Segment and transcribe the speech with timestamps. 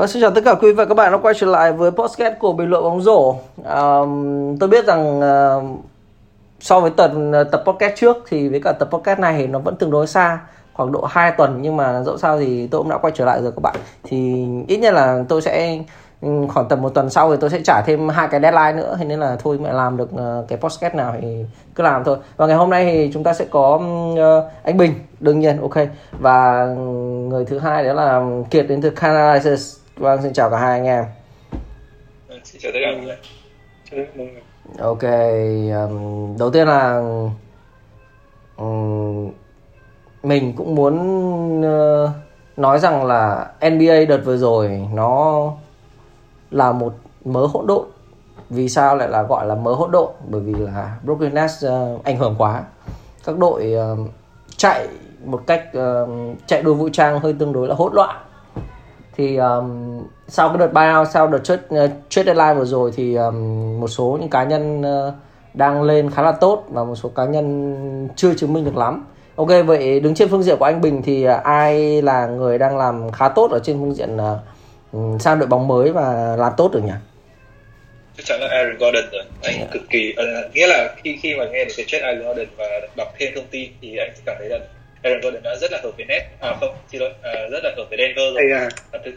[0.00, 1.90] Và xin chào tất cả quý vị và các bạn đã quay trở lại với
[1.90, 3.34] podcast của bình luận bóng rổ.
[3.64, 4.00] À,
[4.60, 5.54] tôi biết rằng à,
[6.60, 9.58] so với tuần ờ, tập podcast trước thì với cả tập podcast này thì nó
[9.58, 10.40] vẫn tương đối xa
[10.72, 13.42] khoảng độ 2 tuần nhưng mà dẫu sao thì tôi cũng đã quay trở lại
[13.42, 13.76] rồi các bạn.
[14.02, 15.78] Thì ít nhất là tôi sẽ
[16.48, 18.96] khoảng tầm một tuần sau thì tôi sẽ trả thêm hai cái deadline nữa.
[18.98, 21.44] Thế nên là thôi mẹ làm được ờ, cái podcast nào thì
[21.74, 22.16] cứ làm thôi.
[22.36, 23.80] Và ngày hôm nay thì chúng ta sẽ có
[24.16, 24.94] ờ, anh Bình.
[25.20, 25.86] Đương nhiên ok.
[26.18, 26.66] Và
[27.28, 29.38] người thứ hai đó là Kiệt đến từ Canada
[30.00, 31.04] Vâng, xin chào cả hai anh em.
[32.28, 34.42] Ừ, xin chào tất cả mọi người.
[34.78, 35.02] Ok,
[35.88, 37.02] um, đầu tiên là
[38.56, 39.30] um,
[40.22, 40.96] mình cũng muốn
[41.60, 42.10] uh,
[42.56, 45.44] nói rằng là NBA đợt vừa rồi nó
[46.50, 47.84] là một mớ hỗn độn.
[48.50, 50.12] Vì sao lại là gọi là mớ hỗn độn?
[50.28, 52.64] Bởi vì là Brooklyn Nets uh, ảnh hưởng quá.
[53.24, 54.10] Các đội uh,
[54.56, 54.88] chạy
[55.24, 56.08] một cách uh,
[56.46, 58.16] chạy đua vũ trang hơi tương đối là hỗn loạn
[59.20, 63.14] thì um, sau cái đợt buyout sau đợt trade, uh, trade deadline vừa rồi thì
[63.14, 65.14] um, một số những cá nhân uh,
[65.54, 69.06] đang lên khá là tốt và một số cá nhân chưa chứng minh được lắm.
[69.36, 72.78] Ok vậy đứng trên phương diện của anh Bình thì uh, ai là người đang
[72.78, 76.70] làm khá tốt ở trên phương diện uh, sang đội bóng mới và làm tốt
[76.72, 76.92] được nhỉ?
[78.16, 79.22] Chắc chắn là Aaron Gordon rồi.
[79.42, 79.70] Anh yeah.
[79.72, 82.66] cực kỳ uh, nghĩa là khi khi mà nghe được cái trade Aaron Gordon và
[82.96, 84.58] đọc thêm thông tin thì anh cảm thấy là
[85.02, 87.74] Aaron Gordon đã rất là hợp với net à không xin lỗi à, rất là
[87.76, 88.60] hợp với Denver rồi.
[88.60, 88.68] À.
[88.92, 89.14] và thực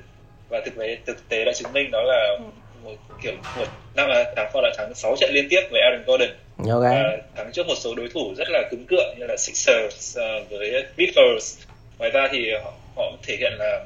[0.49, 2.37] và thực tế thực tế đã chứng minh đó là
[2.83, 6.03] một kiểu một năm là thắng họ đã thắng 6 trận liên tiếp với Aaron
[6.05, 6.29] Gordon.
[6.57, 7.03] Okay.
[7.03, 10.49] và thắng trước một số đối thủ rất là cứng cựa như là Sixers uh,
[10.49, 11.57] với Clippers.
[11.99, 13.85] Ngoài ra thì họ, họ thể hiện là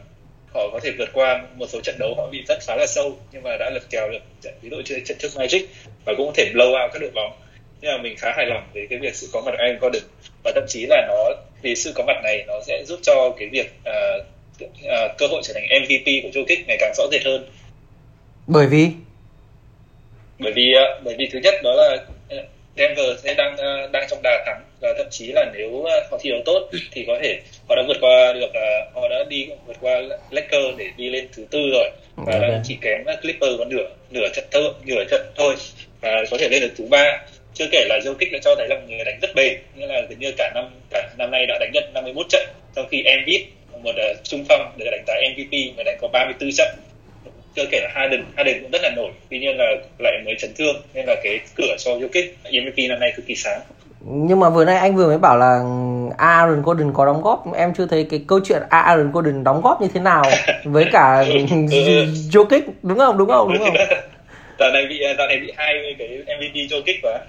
[0.53, 3.17] họ có thể vượt qua một số trận đấu họ bị rất khá là sâu
[3.31, 5.69] nhưng mà đã lật kèo được trận ví dụ như trận trước Magic
[6.05, 7.31] và cũng có thể blow out các đội bóng.
[7.81, 10.03] Nhưng mà mình khá hài lòng về cái việc sự có mặt của Aaron Gordon.
[10.43, 11.15] Và thậm chí là nó
[11.61, 14.25] vì sự có mặt này nó sẽ giúp cho cái việc uh,
[14.63, 17.49] uh, cơ hội trở thành MVP của Jokic ngày càng rõ rệt hơn.
[18.47, 18.87] Bởi vì?
[20.39, 21.97] Bởi vì uh, bởi vì thứ nhất đó là
[22.77, 26.17] Denver sẽ đang uh, đang trong đà thắng và thậm chí là nếu uh, họ
[26.21, 29.47] thi đấu tốt thì có thể họ đã vượt qua được uh, họ đã đi
[29.65, 30.01] vượt qua
[30.31, 31.89] Lakers để đi lên thứ tư rồi.
[32.15, 32.49] Và okay.
[32.49, 35.55] đã chỉ kém Clippers có nửa nửa trận thơ, nửa trận thôi
[36.01, 37.21] và có thể lên được thứ ba
[37.57, 39.57] chưa kể là Jokic đã cho thấy là người đánh rất bền.
[39.75, 42.47] Nghĩa là gần như cả năm cả năm nay đã đánh nhận 51 trận.
[42.75, 43.41] Trong khi Embiid
[43.83, 46.67] một uh, trung phong được đánh giá MVP người đánh có 34 trận.
[47.55, 49.11] Chưa kể là Harden Harden cũng rất là nổi.
[49.29, 52.99] Tuy nhiên là lại mới chấn thương nên là cái cửa cho Jokic MVP năm
[52.99, 53.61] nay cực kỳ sáng.
[54.05, 55.63] Nhưng mà vừa nay anh vừa mới bảo là
[56.17, 57.53] Aaron Gordon có đóng góp.
[57.55, 60.23] Em chưa thấy cái câu chuyện Aaron Gordon đóng góp như thế nào
[60.63, 61.33] với cả ừ,
[61.71, 62.05] ừ.
[62.31, 63.17] Jokic đúng không?
[63.17, 63.53] Đúng không?
[63.53, 63.75] Đúng không
[64.59, 66.07] dạo này bị dạo này bị hai cái
[66.37, 67.19] MVP cho kích quá.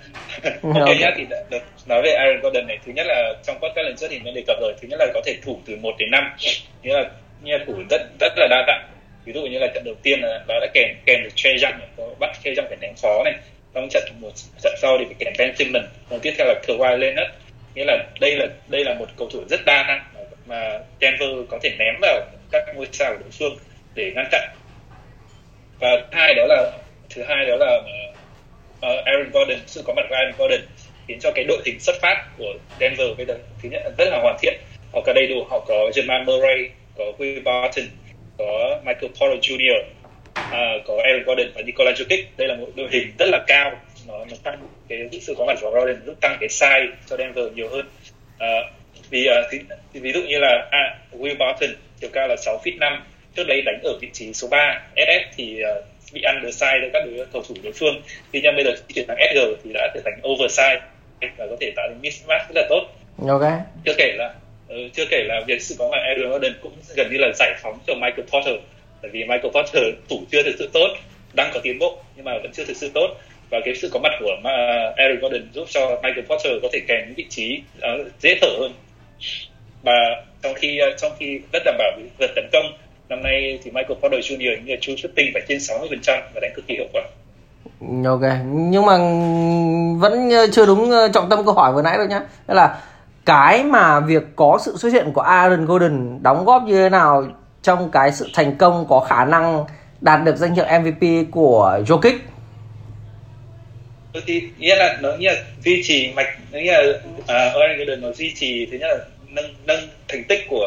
[0.63, 2.79] Ok nhá thì được nói về Aaron Gordon này.
[2.87, 5.07] Thứ nhất là trong podcast lần trước thì mình đề cập rồi thứ nhất là
[5.15, 6.37] có thể thủ từ 1 đến 5
[6.83, 7.11] nghĩa là
[7.43, 8.89] như là thủ rất rất là đa dạng.
[9.25, 11.81] Ví dụ như là trận đầu tiên là nó đã kèm kèm được Trey Young
[12.19, 13.35] bắt Trey Young phải ném phó này.
[13.75, 14.31] Trong trận một
[14.63, 17.31] trận sau thì phải kèm Ben Simmons và tiếp theo là Kawhi Leonard.
[17.75, 20.05] Nghĩa là đây là đây là một cầu thủ rất đa năng
[20.47, 22.21] mà Denver có thể ném vào
[22.53, 23.59] các ngôi sao của đối phương
[23.95, 24.49] để ngăn chặn.
[25.81, 26.73] Và hai đó là
[27.15, 30.61] thứ hai đó là uh, Aaron Gordon sự có mặt của Aaron Gordon
[31.09, 34.09] khiến cho cái đội hình xuất phát của Denver bây giờ thứ nhất là rất
[34.11, 34.61] là hoàn thiện
[34.93, 37.85] họ có đầy đủ họ có Jamal Murray có Will Barton
[38.39, 39.81] có Michael Porter Jr.
[39.81, 43.45] Uh, à, có Aaron Gordon và Nikola Jokic đây là một đội hình rất là
[43.47, 47.17] cao nó, nó tăng cái sự có mặt của Gordon giúp tăng cái size cho
[47.17, 47.87] Denver nhiều hơn
[48.37, 48.73] uh,
[49.11, 49.59] vì uh, thì,
[49.93, 51.71] thì ví dụ như là à, Will Barton
[52.01, 53.05] chiều cao là 6 feet 5
[53.37, 56.89] trước đấy đánh ở vị trí số 3 SF thì uh, bị ăn undersize cho
[56.93, 58.03] các đối cầu thủ đối phương.
[58.33, 60.81] Tuy nhiên bây giờ khi chuyển sang SG thì đã trở thành oversize
[61.21, 62.87] và có thể tạo nên mismatch rất là tốt.
[63.29, 63.53] Ok.
[63.85, 64.35] Chưa kể là
[64.75, 67.55] uh, chưa kể là việc sự có mặt Aaron Gordon cũng gần như là giải
[67.63, 68.55] phóng cho Michael Porter.
[69.03, 70.89] Bởi vì Michael Porter thủ chưa thực sự tốt
[71.33, 73.17] đang có tiến bộ nhưng mà vẫn chưa thực sự tốt.
[73.51, 74.37] Và cái sự có mặt của
[74.97, 78.49] Aaron Gordon giúp cho Michael Porter có thể kèm những vị trí uh, dễ thở
[78.59, 78.73] hơn.
[79.83, 82.79] Và trong khi uh, trong khi rất đảm bảo vượt tấn công
[83.09, 84.63] năm nay thì Michael Porter Jr.
[84.65, 87.03] như là true shooting phải trên 60% và đánh cực kỳ hiệu quả
[88.05, 88.97] ok nhưng mà
[89.99, 92.83] vẫn chưa đúng ờ, trọng tâm câu hỏi vừa nãy đâu nhá đó là
[93.25, 97.27] cái mà việc có sự xuất hiện của Aaron Gordon đóng góp như thế nào
[97.63, 99.65] trong cái sự thành công có khả năng
[100.01, 102.19] đạt được danh hiệu MVP của Jokic
[104.27, 108.01] thì nghĩa là nó nghĩa là duy trì mạch nó nghĩa là uh, Aaron Gordon
[108.01, 110.67] nó duy trì thứ nhất là nâng nâng thành tích của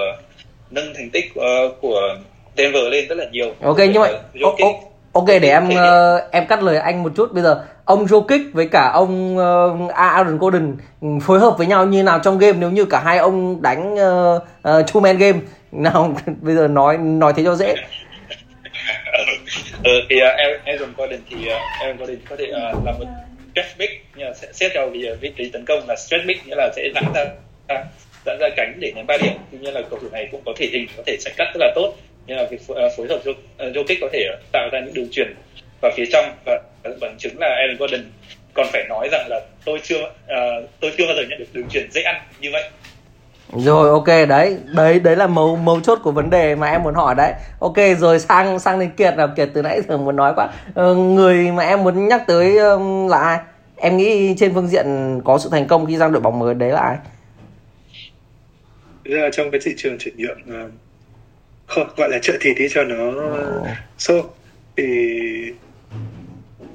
[0.72, 2.18] nâng thành tích uh, của
[2.58, 3.54] Denver lên rất là nhiều.
[3.62, 4.74] Ok nhưng mà Jokic,
[5.14, 7.34] ok để em uh, em cắt lời anh một chút.
[7.34, 10.76] Bây giờ ông Jokic với cả ông uh, Aaron Gordon
[11.22, 12.58] phối hợp với nhau như nào trong game?
[12.60, 15.40] Nếu như cả hai ông đánh uh, uh, two man game
[15.72, 17.76] nào bây giờ nói nói thế cho dễ.
[19.84, 23.06] Ờ, thì uh, Aaron Gordon thì uh, Aaron Gordon có thể uh, làm một
[23.52, 26.38] stretch big nhưng mà sẽ xét theo vị, vị trí tấn công là stretch big
[26.46, 27.26] nghĩa là sẽ giãn ra
[28.26, 29.34] giãn ra cánh để ném ba điểm.
[29.52, 31.60] Tuy nhiên là cầu thủ này cũng có thể hình có thể chạy cắt rất
[31.60, 31.94] là tốt
[32.28, 33.20] nhưng là việc phối hợp
[33.58, 35.36] Jokic có thể tạo ra những đường truyền
[35.82, 36.62] vào phía trong và
[37.02, 38.02] bằng chứng là Aaron Gordon
[38.54, 41.70] còn phải nói rằng là tôi chưa uh, tôi chưa bao giờ nhận được đường
[41.70, 42.64] truyền dễ ăn như vậy.
[43.54, 46.94] Rồi ok đấy đấy đấy là mấu mấu chốt của vấn đề mà em muốn
[46.94, 47.34] hỏi đấy.
[47.60, 49.28] Ok rồi sang sang đến kiệt nào.
[49.36, 50.50] Kiệt từ nãy giờ muốn nói quá.
[50.76, 53.40] Ờ, người mà em muốn nhắc tới um, là ai?
[53.78, 54.86] Em nghĩ trên phương diện
[55.26, 56.98] có sự thành công khi sang đội bóng mới đấy là ai?
[59.04, 60.72] Là trong cái thị trường chuyển nhượng
[61.72, 63.68] không gọi là trợ thịt đi cho nó oh.
[63.98, 64.34] sâu.
[64.78, 64.84] Thì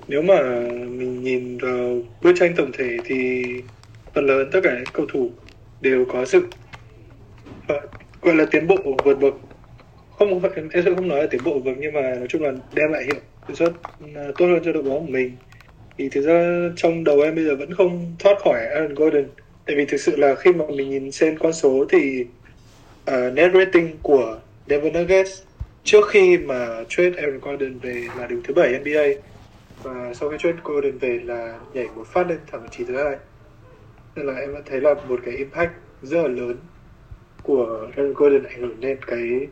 [0.09, 3.45] nếu mà mình nhìn vào bức tranh tổng thể thì
[4.15, 5.31] phần lớn tất cả các cầu thủ
[5.81, 6.47] đều có sự
[8.23, 9.35] gọi là tiến bộ vượt bậc.
[10.19, 12.93] Không em sẽ không nói là tiến bộ vượt nhưng mà nói chung là đem
[12.93, 13.73] lại hiệu suất
[14.15, 15.33] à, tốt hơn cho đội bóng của mình.
[15.99, 19.25] Thì thực ra trong đầu em bây giờ vẫn không thoát khỏi Aaron Gordon.
[19.67, 22.25] Tại vì thực sự là khi mà mình nhìn xem con số thì
[23.11, 24.39] uh, net rating của
[24.69, 25.43] Denver Nuggets
[25.85, 29.21] trước khi mà trade Aaron Gordon về là đứng thứ bảy NBA
[29.83, 33.17] và sau khi trade Gordon về là nhảy một phát lên thẳng chỉ thứ hai
[34.17, 35.71] nên là em đã thấy là một cái impact
[36.03, 36.57] rất là lớn
[37.43, 39.49] của Aaron Gordon ảnh hưởng lên cái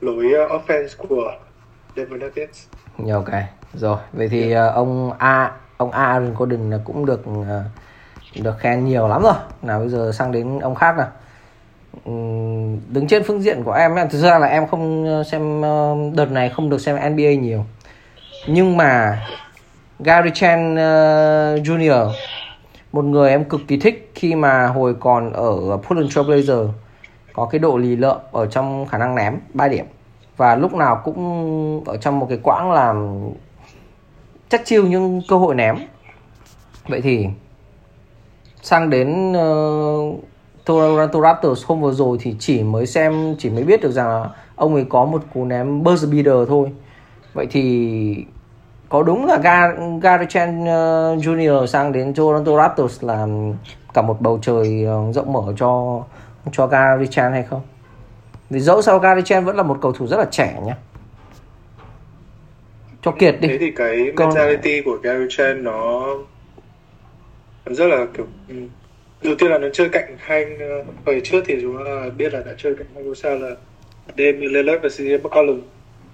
[0.00, 1.32] lối ờ, offense của
[1.96, 2.66] Denver Nuggets.
[3.06, 3.30] Dạ, ok,
[3.74, 3.96] rồi.
[4.12, 4.74] Vậy thì yeah.
[4.74, 7.62] ông A ông A Aaron Gordon cũng được ờ,
[8.42, 9.34] được khen nhiều lắm rồi.
[9.62, 11.08] Nào bây giờ sang đến ông khác nào
[12.88, 16.30] đứng trên phương diện của em thực ra là em không ờ, xem ờ, đợt
[16.30, 17.64] này không được xem NBA nhiều.
[18.46, 19.22] Nhưng mà
[19.98, 22.10] Gary Trent uh, Jr
[22.96, 26.68] một người em cực kỳ thích khi mà hồi còn ở Portland Trail Blazers
[27.32, 29.86] có cái độ lì lợm ở trong khả năng ném 3 điểm
[30.36, 33.18] và lúc nào cũng ở trong một cái quãng làm
[34.48, 35.76] chắc chiêu những cơ hội ném
[36.88, 37.26] vậy thì
[38.62, 40.24] sang đến uh,
[40.66, 44.30] Toronto Raptors hôm vừa rồi thì chỉ mới xem chỉ mới biết được rằng là
[44.56, 46.72] ông ấy có một cú ném buzzer beater thôi
[47.34, 48.24] vậy thì
[48.88, 49.38] có đúng là
[50.02, 51.66] Gary Trent uh, Jr.
[51.66, 53.26] sang đến Toronto Raptors là
[53.94, 56.02] cả một bầu trời uh, rộng mở cho
[56.52, 57.60] cho Gary Trent hay không?
[58.50, 60.74] Vì dẫu sao Gary Trent vẫn là một cầu thủ rất là trẻ nhé.
[63.02, 63.48] Cho Kiệt đi.
[63.48, 64.84] Thế thì cái mentality Còn...
[64.84, 66.06] của Gary Trent nó
[67.66, 68.54] rất là kiểu ừ,
[69.22, 72.40] đầu tiên là nó chơi cạnh hai ờ, hồi trước thì chúng ta biết là
[72.46, 73.50] đã chơi cạnh hai ngôi sao là
[74.08, 75.60] Damian Lillard và CJ McCollum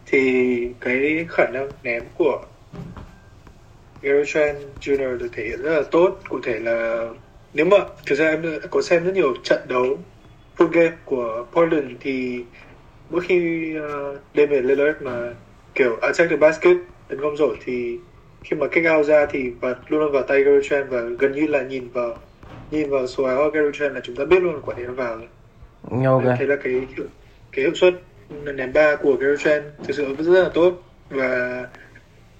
[0.06, 2.44] thì cái khả năng ném của
[4.02, 5.18] Gary Trent Jr.
[5.18, 7.08] được thể hiện rất là tốt cụ thể là
[7.54, 7.76] nếu mà
[8.06, 9.98] thực ra em có xem rất nhiều trận đấu
[10.56, 12.44] full game của Portland thì
[13.10, 15.34] mỗi khi ờ, uh, Damian Lillard mà
[15.74, 16.76] kiểu attack the basket
[17.08, 17.98] tấn công rồi thì
[18.44, 21.32] khi mà kick out ra thì và luôn luôn vào tay Gary Trent và gần
[21.32, 22.16] như là nhìn vào
[22.72, 25.16] nhìn vào số áo Gary Trent là chúng ta biết luôn quả đấy nó vào
[25.16, 25.28] rồi.
[26.06, 26.36] Okay.
[26.38, 26.86] Thế là cái
[27.52, 27.94] cái hiệu suất
[28.54, 31.66] ném ba của Gary Trent thực sự rất là tốt và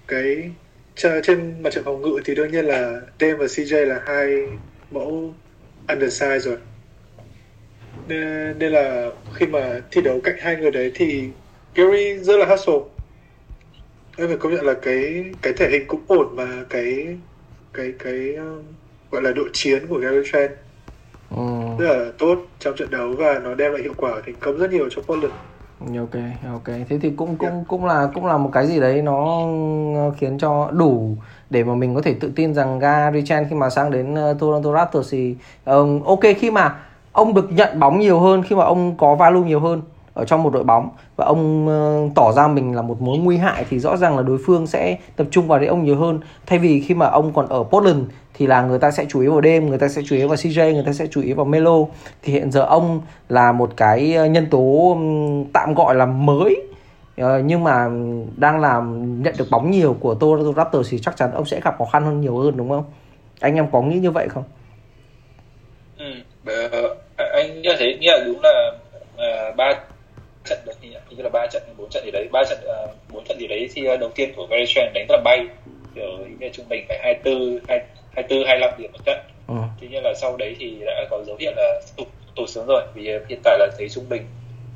[0.07, 0.51] cái
[0.95, 4.47] trên mặt trận phòng ngự thì đương nhiên là Dame và CJ là hai
[4.91, 5.33] mẫu
[5.87, 6.57] undersize rồi
[8.07, 11.29] nên, nên là khi mà thi đấu cạnh hai người đấy thì
[11.75, 12.79] Gary rất là hustle
[14.17, 17.17] em phải công nhận là cái cái thể hình cũng ổn và cái
[17.73, 18.63] cái cái um,
[19.13, 20.51] gọi là độ chiến của Gary Trent.
[21.35, 21.43] Ừ.
[21.79, 24.71] rất là tốt trong trận đấu và nó đem lại hiệu quả thành công rất
[24.71, 25.33] nhiều cho Portland.
[25.79, 26.21] Ok
[26.53, 26.75] ok.
[26.89, 29.47] Thế thì cũng cũng cũng là cũng là một cái gì đấy nó
[30.17, 31.17] khiến cho đủ
[31.49, 34.39] để mà mình có thể tự tin rằng Gary Trent khi mà sang đến uh,
[34.39, 35.35] Toronto Raptors thì
[35.71, 36.75] uh, ok khi mà
[37.11, 39.81] ông được nhận bóng nhiều hơn khi mà ông có value nhiều hơn
[40.13, 43.37] ở trong một đội bóng và ông uh, tỏ ra mình là một mối nguy
[43.37, 46.19] hại thì rõ ràng là đối phương sẽ tập trung vào đấy ông nhiều hơn.
[46.45, 49.27] Thay vì khi mà ông còn ở Portland thì là người ta sẽ chú ý
[49.27, 51.45] vào đêm người ta sẽ chú ý vào CJ người ta sẽ chú ý vào
[51.45, 51.77] Melo.
[52.21, 54.97] Thì hiện giờ ông là một cái ờ, nhân tố
[55.53, 56.61] tạm gọi là mới
[57.17, 57.89] ờ, nhưng mà
[58.37, 61.75] đang làm nhận được bóng nhiều của Toronto Raptors thì chắc chắn ông sẽ gặp
[61.77, 62.83] khó khăn hơn nhiều hơn đúng không?
[63.39, 64.43] Anh em có nghĩ như vậy không?
[65.97, 66.05] Ừ,
[66.45, 66.95] ờ,
[67.33, 68.71] anh như thế nghĩ là đúng là
[69.57, 69.77] ba uh,
[70.45, 72.57] trận được thì như là ba trận bốn trận gì đấy ba trận
[73.11, 75.47] bốn uh, trận gì đấy thì đầu tiên của Gary Trent đánh rất là bay.
[75.95, 77.81] Kiểu như trung bình phải hai tư hai
[78.15, 79.55] 24 25 điểm một trận ừ.
[79.81, 82.83] tuy nhiên là sau đấy thì đã có dấu hiệu là tụt tụt xuống rồi
[82.93, 84.25] vì hiện tại là thấy trung bình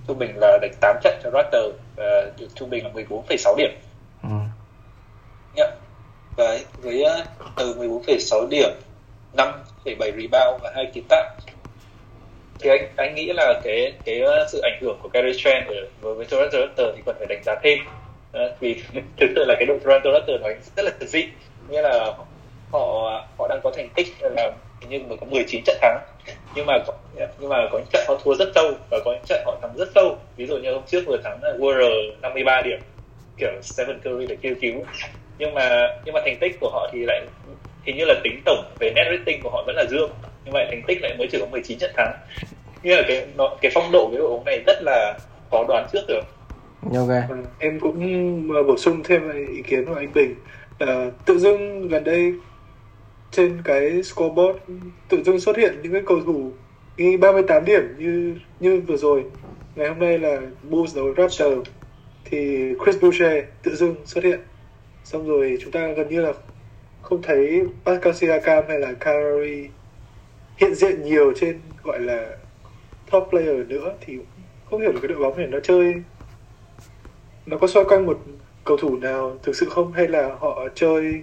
[0.07, 3.71] trung bình là đánh 8 trận cho Raptor và được trung bình là 14,6 điểm
[4.23, 4.29] ừ.
[5.55, 5.73] yeah.
[6.37, 7.03] và với
[7.57, 8.69] từ 14,6 điểm
[9.37, 11.29] 5,7 rebound và hai kiến tạo
[12.59, 16.25] thì anh anh nghĩ là cái cái sự ảnh hưởng của Gary Trent với với
[16.25, 17.77] Toronto Raptors thì còn phải đánh giá thêm
[18.59, 21.25] vì thực sự là cái đội Toronto Raptors nó rất là dị
[21.69, 22.13] nghĩa là
[22.71, 22.79] họ
[23.37, 24.51] họ đang có thành tích là
[24.89, 25.99] nhưng mà có 19 trận thắng.
[26.55, 26.77] Nhưng mà
[27.39, 29.77] nhưng mà có những trận họ thua rất sâu và có những trận họ thắng
[29.77, 30.17] rất sâu.
[30.37, 32.79] Ví dụ như hôm trước vừa thắng là Warrior 53 điểm
[33.37, 34.73] kiểu Stephen Curry để kêu cứu.
[35.37, 37.25] Nhưng mà nhưng mà thành tích của họ thì lại
[37.85, 40.11] hình như là tính tổng về net rating của họ vẫn là dương.
[40.45, 42.13] Nhưng mà thành tích lại mới chỉ có 19 trận thắng.
[42.83, 45.19] Như là cái nó, cái phong độ cái đội bóng này rất là
[45.51, 46.23] khó đoán trước được.
[46.95, 47.09] Ok.
[47.09, 47.27] À,
[47.59, 50.35] em cũng bổ sung thêm ý kiến của anh Bình.
[50.79, 52.33] À, tự dưng gần đây
[53.31, 54.59] trên cái scoreboard
[55.09, 56.51] tự dưng xuất hiện những cái cầu thủ
[56.97, 59.23] ghi 38 điểm như như vừa rồi.
[59.75, 61.69] Ngày hôm nay là Bulls đấu Raptors.
[62.25, 64.39] Thì Chris Boucher tự dưng xuất hiện.
[65.03, 66.33] Xong rồi chúng ta gần như là
[67.01, 69.69] không thấy Pascal Siakam hay là Kyrie
[70.57, 72.37] hiện diện nhiều trên gọi là
[73.11, 74.17] top player nữa thì
[74.69, 75.93] không hiểu được cái đội bóng này nó chơi,
[77.45, 78.19] nó có xoay quanh một
[78.63, 81.21] cầu thủ nào thực sự không hay là họ chơi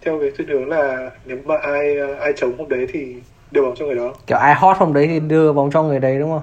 [0.00, 3.16] theo cái thuyết hướng là nếu mà ai ai chống hôm đấy thì
[3.50, 4.14] đưa bóng cho người đó.
[4.26, 6.42] Kiểu ai hot hôm đấy thì đưa bóng cho người đấy đúng không?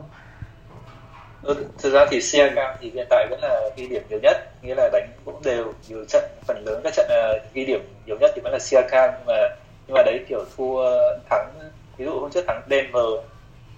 [1.42, 4.76] Ừ, thực ra thì Siakam thì hiện tại vẫn là ghi điểm nhiều nhất nghĩa
[4.76, 8.32] là đánh cũng đều nhiều trận phần lớn các trận uh, ghi điểm nhiều nhất
[8.36, 9.50] thì vẫn là Siakam nhưng mà
[9.88, 10.84] nhưng mà đấy kiểu thua
[11.30, 11.54] thắng
[11.98, 13.06] ví dụ hôm trước thắng Denver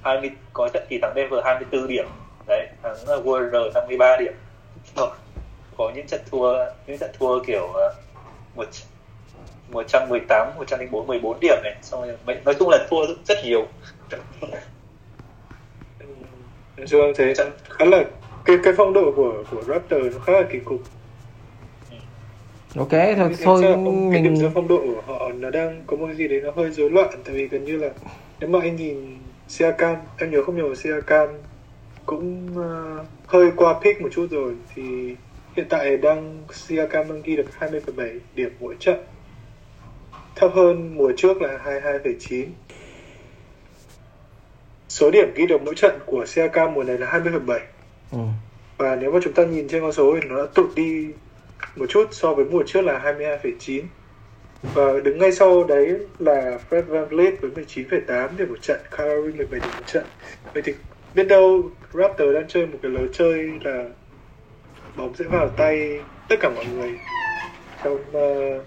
[0.03, 2.05] 20 có trận thì thắng Denver 24 điểm
[2.47, 2.95] đấy thắng
[3.25, 4.33] Warriors 53 điểm.
[5.77, 7.93] Có những trận thua những trận thua kiểu uh,
[8.55, 8.65] một
[9.71, 11.75] 118, 104, 14 điểm này.
[11.81, 13.67] Xong rồi nói chung là thua rất nhiều.
[16.77, 17.33] Nói chung thế
[17.69, 18.03] khá là
[18.45, 20.81] cái cái phong độ của của Raptor nó khá là kỳ cục.
[22.77, 26.15] Ok thôi thôi mình cái điểm phong độ của họ nó đang có một cái
[26.15, 27.89] gì đấy nó hơi rối loạn tại vì gần như là
[28.39, 31.29] nếu mà anh nhìn Siakam em nhớ không nhớ Siakam
[32.05, 35.15] cũng uh, hơi qua pick một chút rồi thì
[35.55, 38.97] hiện tại đang Siakam đang ghi được 20,7 điểm mỗi trận
[40.39, 42.45] thấp hơn mùa trước là 22,9
[44.89, 47.59] số điểm ghi được mỗi trận của Siakam mùa này là 20,7
[48.11, 48.19] ừ.
[48.77, 51.07] và nếu mà chúng ta nhìn trên con số thì nó đã tụt đi
[51.75, 53.81] một chút so với mùa trước là 22,9
[54.73, 59.59] và đứng ngay sau đấy là Fred VanVleet với 19,8 điểm một trận, Kyrie 17
[59.59, 60.03] điểm một trận.
[60.53, 60.73] Vậy thì
[61.15, 63.85] biết đâu Raptor đang chơi một cái lối chơi là
[64.95, 66.91] bóng sẽ vào tay tất cả mọi người
[67.83, 68.63] trong uh,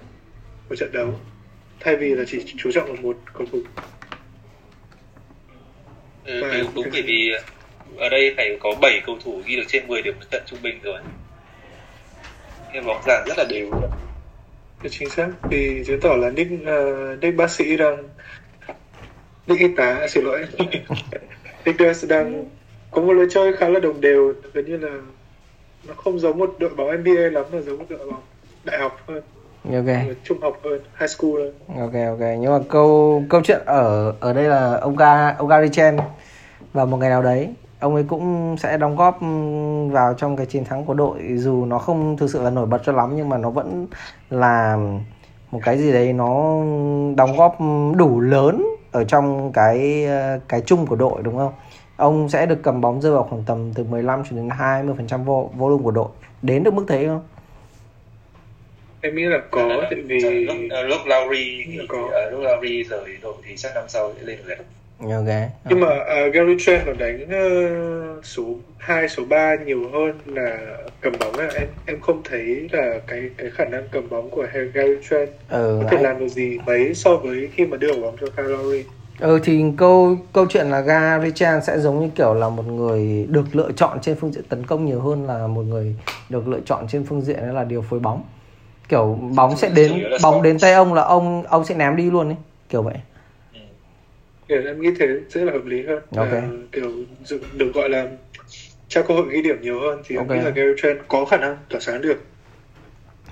[0.68, 1.14] một trận đấu
[1.84, 3.58] thay vì là chỉ chú trọng vào một cầu thủ.
[6.24, 7.32] Ừ, ừ, đúng bởi vì
[7.98, 10.78] ở đây phải có 7 cầu thủ ghi được trên 10 điểm trận trung bình
[10.82, 10.98] rồi.
[12.72, 13.70] Nên bóng dàn rất là đều
[14.90, 15.28] chính xác.
[15.50, 18.08] Thì chứng tỏ là nick uh, nick bác sĩ đang
[19.46, 20.46] nick y tá xin lỗi.
[21.64, 22.44] Nick Nurse đang
[22.90, 24.34] có một lối chơi khá là đồng đều.
[24.52, 24.90] Gần như là
[25.84, 28.22] nó không giống một đội bóng NBA lắm mà giống một đội bóng
[28.64, 29.22] đại học hơn
[29.64, 34.14] ok trung học hơn high school hơn ok ok nhưng mà câu câu chuyện ở
[34.20, 35.96] ở đây là ông ga ông Gary Chen
[36.72, 37.48] vào một ngày nào đấy
[37.80, 39.18] ông ấy cũng sẽ đóng góp
[39.92, 42.82] vào trong cái chiến thắng của đội dù nó không thực sự là nổi bật
[42.84, 43.86] cho lắm nhưng mà nó vẫn
[44.30, 44.78] là
[45.50, 46.56] một cái gì đấy nó
[47.16, 47.56] đóng góp
[47.96, 50.06] đủ lớn ở trong cái
[50.48, 51.52] cái chung của đội đúng không?
[51.96, 55.50] Ông sẽ được cầm bóng rơi vào khoảng tầm từ 15 cho đến 20% vô
[55.56, 56.08] volume của đội.
[56.42, 57.20] Đến được mức thế không?
[59.04, 60.56] Em nghĩ là có tại vì lúc,
[60.86, 62.30] lúc Lowry có.
[62.30, 64.54] lúc Lowry rời đội thì chắc năm sau sẽ lên được
[65.00, 65.50] ok.
[65.68, 68.44] Nhưng mà uh, Gary Trent nó đánh uh, số
[68.78, 70.58] 2, số 3 nhiều hơn là
[71.00, 74.46] cầm bóng là em em không thấy là cái cái khả năng cầm bóng của
[74.72, 76.02] Gary Trent ừ, có thể anh...
[76.02, 78.82] làm được gì mấy so với khi mà đưa bóng cho Kyle Lowry.
[79.20, 83.26] Ừ thì câu câu chuyện là Gary Trent sẽ giống như kiểu là một người
[83.28, 85.94] được lựa chọn trên phương diện tấn công nhiều hơn là một người
[86.28, 88.22] được lựa chọn trên phương diện là điều phối bóng
[88.92, 92.28] kiểu bóng sẽ đến bóng đến tay ông là ông ông sẽ ném đi luôn
[92.28, 92.36] ấy
[92.68, 92.94] kiểu vậy
[94.48, 96.32] kiểu em nghĩ thế sẽ là hợp lý hơn okay.
[96.32, 96.90] là kiểu
[97.52, 98.06] được gọi là
[98.88, 100.36] cho cơ hội ghi điểm nhiều hơn thì okay.
[100.36, 102.22] em nghĩ là Gary Trent có khả năng tỏa sáng được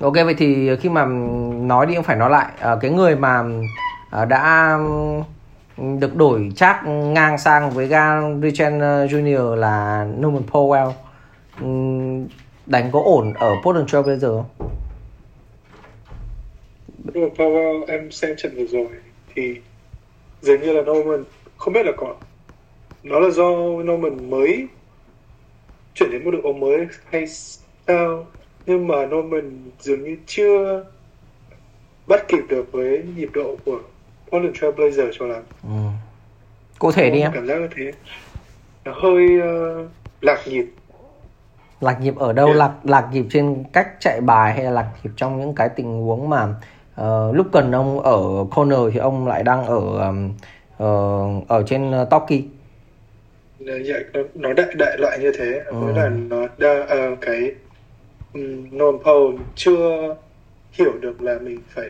[0.01, 1.05] Ok vậy thì khi mà
[1.67, 3.45] nói đi cũng phải nói lại à, cái người mà
[4.11, 4.79] à, đã
[5.77, 10.93] được đổi chắc ngang sang với Gary Trent ờ, Jr là Norman Powell
[12.67, 14.71] đánh có ổn ở Portland Trail bây giờ không?
[17.05, 18.89] Norman Powell em xem trận vừa rồi
[19.35, 19.57] thì
[20.41, 21.25] dường như là Norman
[21.57, 22.15] không biết là có
[23.03, 23.51] nó là do
[23.83, 24.67] Norman mới
[25.95, 28.27] chuyển đến một đội bóng mới hay sao
[28.67, 30.85] nhưng mà Norman dường như chưa
[32.07, 33.81] bắt kịp được với nhịp độ của
[34.31, 35.43] Portland Trail Blazers cho lắm.
[35.63, 35.71] Ừ.
[36.79, 37.31] Cụ thể đi em.
[37.35, 37.93] Cảm giác như thế.
[38.85, 39.91] Nó hơi uh,
[40.21, 40.67] lạc nhịp.
[41.81, 42.59] lạc nhịp ở đâu Yeah.
[42.59, 46.01] lạc lạc nhịp trên cách chạy bài hay là lạc nhịp trong những cái tình
[46.01, 46.55] huống mà
[46.95, 48.19] ờ, lúc cần ông ở
[48.57, 50.31] corner thì ông lại đang ở ừm,
[50.79, 50.87] ờ,
[51.49, 52.41] ở trên uh, Toki
[53.59, 53.75] Nó,
[54.35, 55.77] nó, đại đại loại như thế Ừ.
[55.81, 57.53] với là nó đa ờ, cái
[58.33, 60.17] um, Powell chưa
[60.73, 61.89] hiểu được là mình phải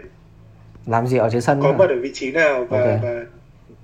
[0.86, 3.02] làm gì ở trên sân có mặt ở vị trí nào và Ok.
[3.02, 3.24] và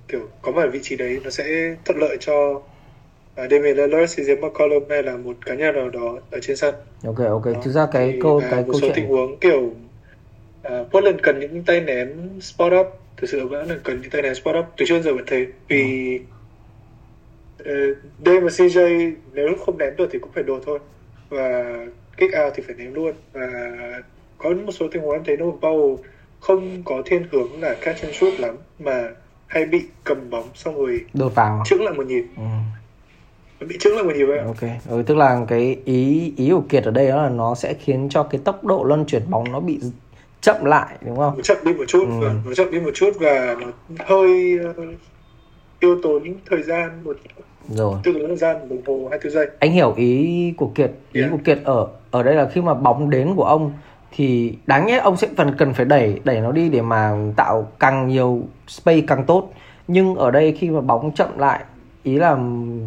[0.07, 2.61] kiểu có mặt ở vị trí đấy nó sẽ thuận lợi cho uh,
[3.51, 6.75] Damian Lillard, CJ McCollum hay là một cá nhân nào đó ở trên sân.
[7.05, 7.51] ok ok Đó.
[7.63, 9.73] thực ra cái câu cái câu số chuyện tình huống kiểu
[10.67, 14.21] uh, Portland cần những tay ném spot up thực sự vẫn là cần những tay
[14.21, 14.65] ném spot up.
[14.77, 16.19] Từ trước giờ vẫn thấy vì
[17.61, 20.79] uh, Dame và CJ nếu không ném được thì cũng phải đổ thôi.
[21.29, 21.75] Và
[22.17, 23.13] kick out thì phải ném luôn.
[23.33, 23.49] Và
[24.37, 25.97] có một số tình huống em thấy Noah Powell
[26.39, 29.09] không có thiên hướng là catch and shoot lắm mà
[29.47, 31.63] hay bị cầm bóng xong rồi đột vào.
[31.65, 32.23] chững lại một nhịp.
[32.37, 33.65] Ừ.
[33.65, 34.43] bị chững lại một nhịp ạ.
[34.45, 34.69] ok.
[34.89, 38.07] Ừ, tức là cái ý ý của Kiệt ở đây đó là nó sẽ khiến
[38.09, 39.79] cho cái tốc độ luân chuyển bóng nó bị
[40.41, 42.19] chậm lại đúng không nó chậm đi một chút Ừ.
[42.21, 43.67] và nó chậm đi một chút và nó
[44.05, 44.75] hơi uh,
[45.79, 47.17] tiêu tốn thời gian một
[47.69, 50.91] rồi tiêu tốn thời gian một đồng hồ 24 giây anh hiểu ý của Kiệt
[51.13, 51.31] ý Yeah.
[51.31, 53.71] của Kiệt ở ở đây là khi mà bóng đến của ông
[54.11, 57.67] thì đáng nhẽ ông sẽ phần cần phải đẩy đẩy nó đi để mà tạo
[57.79, 59.49] càng nhiều space càng tốt
[59.87, 61.59] nhưng ở đây khi mà bóng chậm lại
[62.03, 62.37] ý là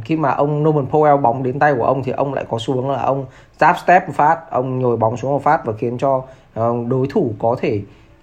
[0.05, 2.75] khi mà ông Norman Powell bóng đến tay của ông thì ông lại có xu
[2.75, 3.27] hướng là ông
[3.59, 6.23] giáp step một phát ông nhồi bóng xuống một phát và khiến cho
[6.89, 7.83] đối thủ có thể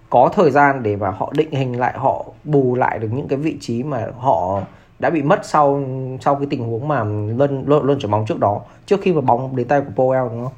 [0.10, 3.40] có thời gian để mà họ định hình lại họ bù lại được những cái
[3.40, 4.62] vị trí mà họ
[5.00, 5.84] đã bị mất sau
[6.22, 7.04] sau cái tình huống mà
[7.38, 10.30] luân luân luân chuyển bóng trước đó trước khi mà bóng đến tay của Powell
[10.30, 10.54] đúng không?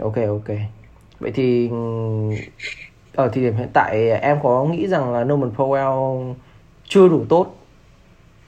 [0.00, 0.56] Ok ok.
[1.20, 1.70] Vậy thì
[3.14, 6.34] ở thời điểm hiện tại em có nghĩ rằng là Norman Powell
[6.84, 7.56] chưa đủ tốt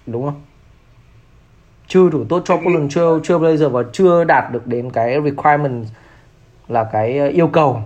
[0.06, 0.42] đúng không?
[1.86, 5.86] Chưa đủ tốt cho Portland Trail chưa Blazer và chưa đạt được đến cái requirement
[6.68, 7.82] là cái ờ, yêu cầu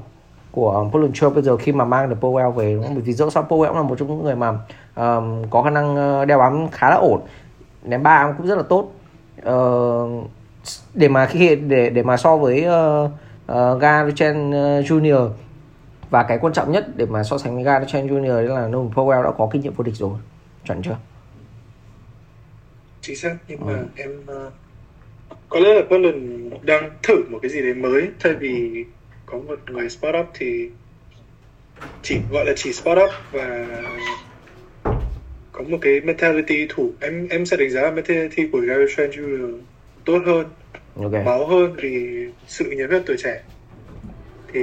[0.53, 2.95] của Portland Trail bây giờ khi mà mang được Powell về đúng không?
[2.95, 4.53] Bởi vì dẫu sao Powell cũng là một trong những người mà
[4.95, 7.21] ờm, có khả năng ờ, đeo bám khá là ổn
[7.85, 8.93] ném ba cũng rất là tốt
[9.43, 10.07] Ờ,
[10.95, 13.11] để mà khi để để mà so với uh,
[13.53, 15.31] uh, Garchen Junior
[16.11, 18.93] và cái quan trọng nhất để mà so sánh với Garchen Junior đấy là Norman
[18.95, 20.19] Powell đã có kinh nghiệm vô địch rồi
[20.64, 20.97] chuẩn chưa
[23.01, 23.87] chính xác nhưng mà Ừ.
[23.97, 24.11] em
[24.47, 24.53] uh,
[25.49, 28.85] có lẽ là Portland đang thử một cái gì đấy mới thay vì
[29.27, 30.69] có một người spot up thì
[32.03, 33.67] chỉ gọi là chỉ spot up và
[35.53, 36.93] có một cái mentality thủ.
[37.01, 39.59] Em em sẽ đánh giá là mentality của Gary Trent Jr.
[40.05, 40.47] tốt hơn
[40.97, 41.25] ok.
[41.27, 43.43] máu hơn vì sự nhiệt huyết tuổi trẻ.
[44.53, 44.61] Thì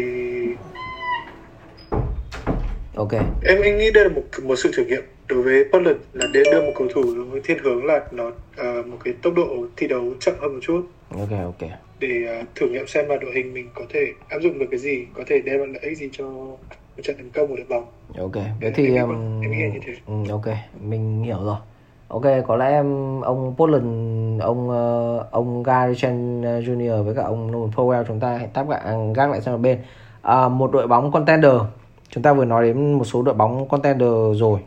[2.95, 3.12] ok.
[3.43, 6.43] em anh nghĩ đây là một một sự thử nghiệm đối với Portland là để
[6.51, 9.88] đưa một cầu thủ với thiên hướng là nó ờ, một cái tốc độ thi
[9.88, 10.81] đấu chậm hơn một chút.
[11.19, 11.69] Ok ok.
[11.99, 14.79] Để ờ, thử nghiệm xem là đội hình mình có thể áp dụng được cái
[14.79, 17.85] gì có thể đem lại ích gì cho một trận tấn công của đội bóng.
[18.17, 19.93] Ok vậy Em thì um, vậy, em nghĩ là như thế.
[20.07, 20.45] ừ, ok
[20.81, 21.55] mình hiểu rồi.
[22.07, 27.51] Ok có lẽ em ông Portland ông ờ, ông Gary Trent Jr với cả ông
[27.51, 28.81] Norman Powell chúng ta hãy táp gác
[29.15, 29.77] gác lại sang một bên.
[30.21, 31.51] À, một đội bóng contender.
[32.09, 34.59] Chúng ta vừa nói đến một số đội bóng contender rồi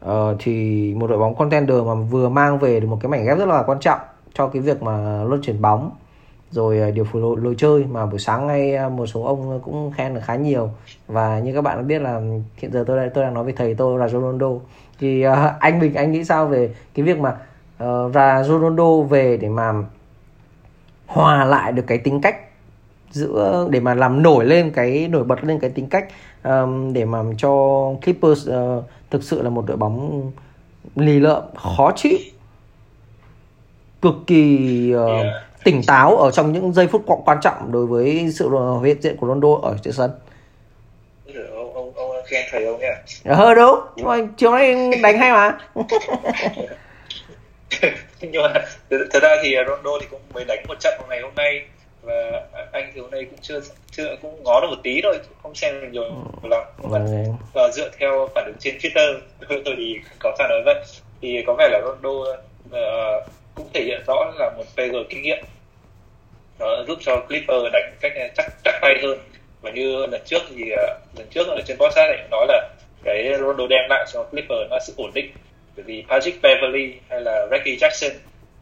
[0.00, 3.38] Ờ, thì một đội bóng contender mà vừa mang về được một cái mảnh ghép
[3.38, 4.00] rất là quan trọng
[4.34, 5.90] cho cái việc mà luân chuyển bóng
[6.50, 9.60] rồi à, điều phối lối, lối chơi mà buổi sáng ngay à, một số ông
[9.64, 10.70] cũng khen được khá nhiều.
[11.06, 12.20] Và như các bạn đã biết là
[12.56, 14.48] hiện giờ tôi đang tôi đang nói về thầy tôi là Ronaldo.
[15.00, 17.36] Thì uh, anh Bình anh nghĩ sao về cái việc mà
[17.84, 19.72] uh, ra Ronaldo về để mà
[21.06, 22.36] hòa lại được cái tính cách
[23.10, 26.08] giữa để mà làm nổi lên cái nổi bật lên cái tính cách
[26.44, 30.30] um, để mà cho Clippers uh, thực sự là một đội bóng
[30.96, 32.18] lì lợm khó chịu
[34.02, 35.26] cực kỳ uh,
[35.64, 38.50] tỉnh táo ở trong những giây phút quan trọng đối với sự
[38.84, 40.10] hiện diện của Ronaldo ở trên sân.
[41.54, 42.86] Ông ông ông khen thầy ông nhỉ
[43.24, 45.58] Ờ đúng, nhưng mà chiều nay đánh hay mà.
[48.20, 48.52] nhưng mà
[48.88, 51.62] thật ra thì Ronaldo thì cũng mới đánh một trận vào ngày hôm nay
[52.02, 55.54] và anh thì hôm nay cũng chưa chưa cũng ngó được một tí thôi không
[55.54, 56.02] xem được nhiều
[56.42, 56.62] lắm.
[56.78, 57.00] Và,
[57.52, 59.18] và dựa theo phản ứng trên Twitter.
[59.48, 60.84] Tôi, thì có phản ứng vậy.
[61.22, 65.44] Thì có vẻ là Ronaldo uh, cũng thể hiện rõ là một PG kinh nghiệm.
[66.58, 69.18] Nó giúp cho Clipper đánh cách chắc chắc tay hơn.
[69.60, 72.68] Và như lần trước thì uh, lần trước ở trên podcast này nói là
[73.04, 75.32] cái Ronaldo đem lại cho Clipper nó sự ổn định.
[75.76, 78.10] Bởi vì Patrick Beverly hay là Reggie Jackson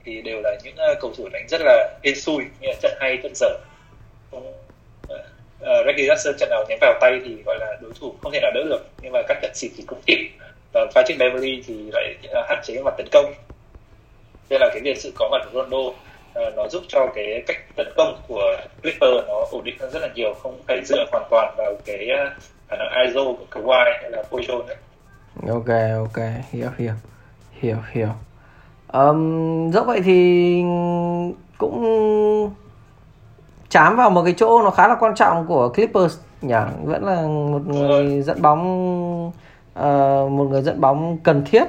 [0.06, 2.92] thì đều là những ờ, cầu thủ đánh rất là hên xui như là trận
[3.00, 3.58] hay trận dở.
[5.60, 8.40] Uh, Reggie Jackson trận nào ném vào tay thì gọi là đối thủ không thể
[8.42, 10.30] nào đỡ được nhưng mà các trận xịt thì cũng kịp.
[10.72, 13.34] Và Patrick Beverly thì lại uh, hạn chế mặt tấn công.
[14.50, 17.56] Đây là cái việc sự có mặt của Ronaldo uh, nó giúp cho cái cách
[17.76, 21.24] tấn công của Clipper nó ổn định hơn rất là nhiều không phải dựa hoàn
[21.30, 22.08] toàn vào cái
[22.68, 24.74] khả năng ISO của Kawhi hay là Pojo nữa.
[25.48, 26.24] Ok ok.
[26.52, 26.94] Hiểu hiểu.
[27.60, 28.08] Hiểu hiểu
[28.92, 30.62] um, dẫu vậy thì
[31.58, 32.50] cũng
[33.68, 36.54] chám vào một cái chỗ nó khá là quan trọng của Clippers nhỉ?
[36.84, 38.62] Vẫn là một người dẫn bóng
[39.78, 41.64] uh, một người dẫn bóng cần thiết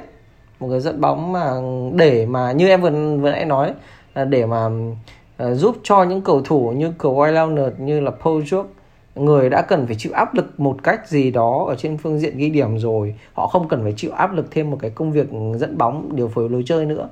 [0.60, 1.52] một người dẫn bóng mà
[1.92, 3.72] để mà như em vừa vừa nãy nói
[4.14, 8.42] là để mà uh, giúp cho những cầu thủ như Kawhi Leonard như là Paul
[8.52, 8.70] George
[9.14, 12.38] người đã cần phải chịu áp lực một cách gì đó ở trên phương diện
[12.38, 13.14] ghi điểm rồi.
[13.32, 16.28] Họ không cần phải chịu áp lực thêm một cái công việc dẫn bóng điều
[16.28, 17.08] phối lối chơi nữa.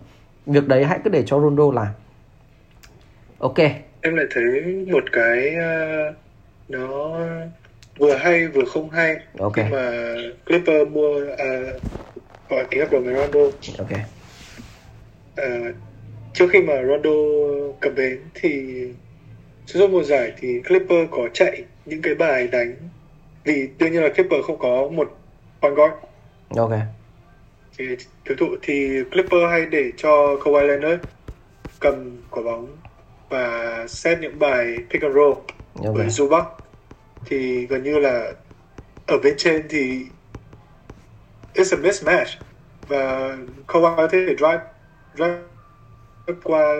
[0.46, 1.87] Việc đấy hãy cứ để cho Rondo làm.
[3.38, 3.59] Ok.
[4.00, 4.44] Em lại thấy
[4.92, 6.14] một cái uh,
[6.68, 7.18] nó
[7.98, 9.16] vừa hay vừa không hay.
[9.38, 9.64] Okay.
[9.64, 10.14] khi mà
[10.46, 11.82] Clipper mua uh,
[12.48, 13.40] gọi ký hợp đồng với Rondo
[13.78, 13.90] ok.
[15.40, 15.74] Uh,
[16.32, 17.11] trước khi mà Rondo
[17.80, 18.82] cập bến thì
[19.66, 22.77] suốt mùa giải thì Clipper có chạy những cái bài đánh.
[23.44, 25.18] Vì đương nhiên là Clipper không có một
[25.61, 25.94] point guard.
[26.57, 26.70] Ok.
[27.79, 31.05] Thì thiếu thụ thì Clipper hay để cho Kawhi Leonard
[31.81, 32.77] cầm quả bóng
[33.29, 35.33] và set những bài pick and roll
[35.75, 35.92] okay.
[35.94, 36.44] với Zubac.
[37.27, 38.33] Thì gần như là
[39.07, 40.07] ở bên trên thì
[41.55, 42.29] it's a mismatch.
[42.88, 44.61] Và Kawhi có thể drive
[45.14, 45.38] drive
[46.44, 46.77] qua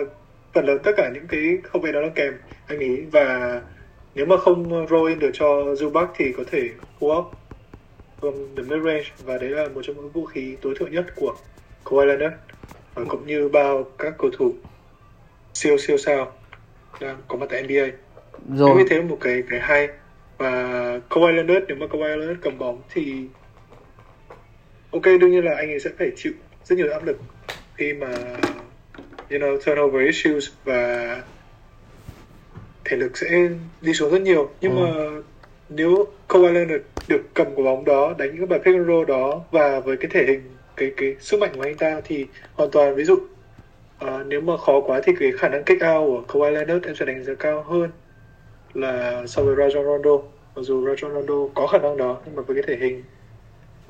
[0.53, 2.33] phần lớn tất cả những cái không vệ đó nó kèm
[2.67, 3.01] anh nghĩ.
[3.11, 3.61] Và
[4.17, 6.69] nếu mà không roll in được cho Zubac thì có thể
[7.05, 7.25] up
[8.21, 11.05] from the mid range và đấy là một trong những vũ khí tối thượng nhất
[11.15, 11.35] của
[11.85, 12.35] Kawhi Leonard
[12.95, 14.53] và cũng như bao các cầu thủ
[15.53, 16.31] siêu siêu sao
[17.01, 17.97] đang có mặt tại NBA
[18.57, 18.77] rồi.
[18.77, 19.87] Như thế một cái cái hay
[20.37, 20.51] và
[21.09, 23.23] Kawhi Leonard nếu mà Kawhi Leonard cầm bóng thì
[24.91, 27.17] ok đương nhiên là anh ấy sẽ phải chịu rất nhiều áp lực
[27.75, 28.13] khi mà
[29.29, 31.23] you know turnover issues và
[32.87, 33.27] thể lực sẽ
[33.81, 34.83] đi xuống rất nhiều nhưng ừ.
[34.83, 35.21] mà
[35.69, 39.41] nếu Kawhi Leonard được cầm quả bóng đó đánh những bài pick and roll đó
[39.51, 40.41] và với cái thể hình
[40.75, 44.57] cái cái sức mạnh của anh ta thì hoàn toàn ví dụ uh, nếu mà
[44.57, 47.33] khó quá thì cái khả năng kick out của Kawhi Leonard em sẽ đánh giá
[47.39, 47.89] cao hơn
[48.73, 50.17] là so với Rajon Rondo
[50.55, 53.03] mặc dù Rajon Rondo có khả năng đó nhưng mà với cái thể hình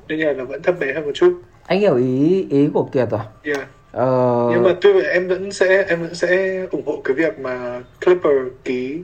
[0.08, 3.20] nhiên là vẫn thấp bé hơn một chút anh hiểu ý ý của Kiệt rồi
[3.42, 3.68] yeah.
[3.96, 4.52] Uh...
[4.52, 8.32] nhưng mà vậy em vẫn sẽ em vẫn sẽ ủng hộ cái việc mà Clipper
[8.64, 9.02] ký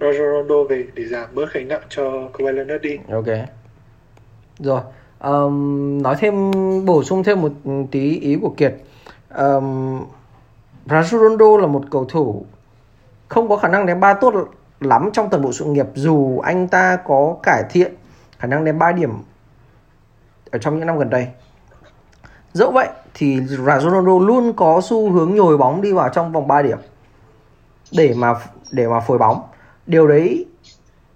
[0.00, 2.98] Rajon Rondo về để giảm bớt gánh nặng cho Kawhi Leonard đi.
[3.12, 3.26] Ok.
[4.58, 4.80] Rồi
[5.20, 6.50] um, nói thêm
[6.84, 7.52] bổ sung thêm một
[7.90, 8.74] tí ý của Kiệt.
[9.38, 10.00] Um,
[10.86, 12.46] Rajon Rondo là một cầu thủ
[13.28, 14.34] không có khả năng ném ba tốt
[14.80, 17.94] lắm trong toàn bộ sự nghiệp dù anh ta có cải thiện
[18.38, 19.10] khả năng ném 3 điểm
[20.50, 21.28] ở trong những năm gần đây.
[22.56, 26.62] Dẫu vậy thì Ronaldo luôn có xu hướng nhồi bóng đi vào trong vòng 3
[26.62, 26.78] điểm
[27.92, 28.34] để mà
[28.70, 29.42] để mà phối bóng.
[29.86, 30.46] Điều đấy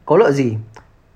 [0.05, 0.57] có lợi gì?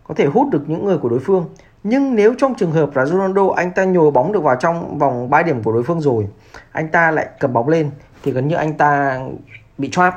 [0.04, 1.46] Có thể hút được những người của đối phương.
[1.82, 5.30] Nhưng nếu trong trường hợp là Ronaldo anh ta nhồi bóng được vào trong vòng
[5.30, 6.28] 3 điểm của đối phương rồi,
[6.72, 7.90] anh ta lại cầm bóng lên
[8.22, 9.20] thì gần như anh ta
[9.78, 10.14] bị trap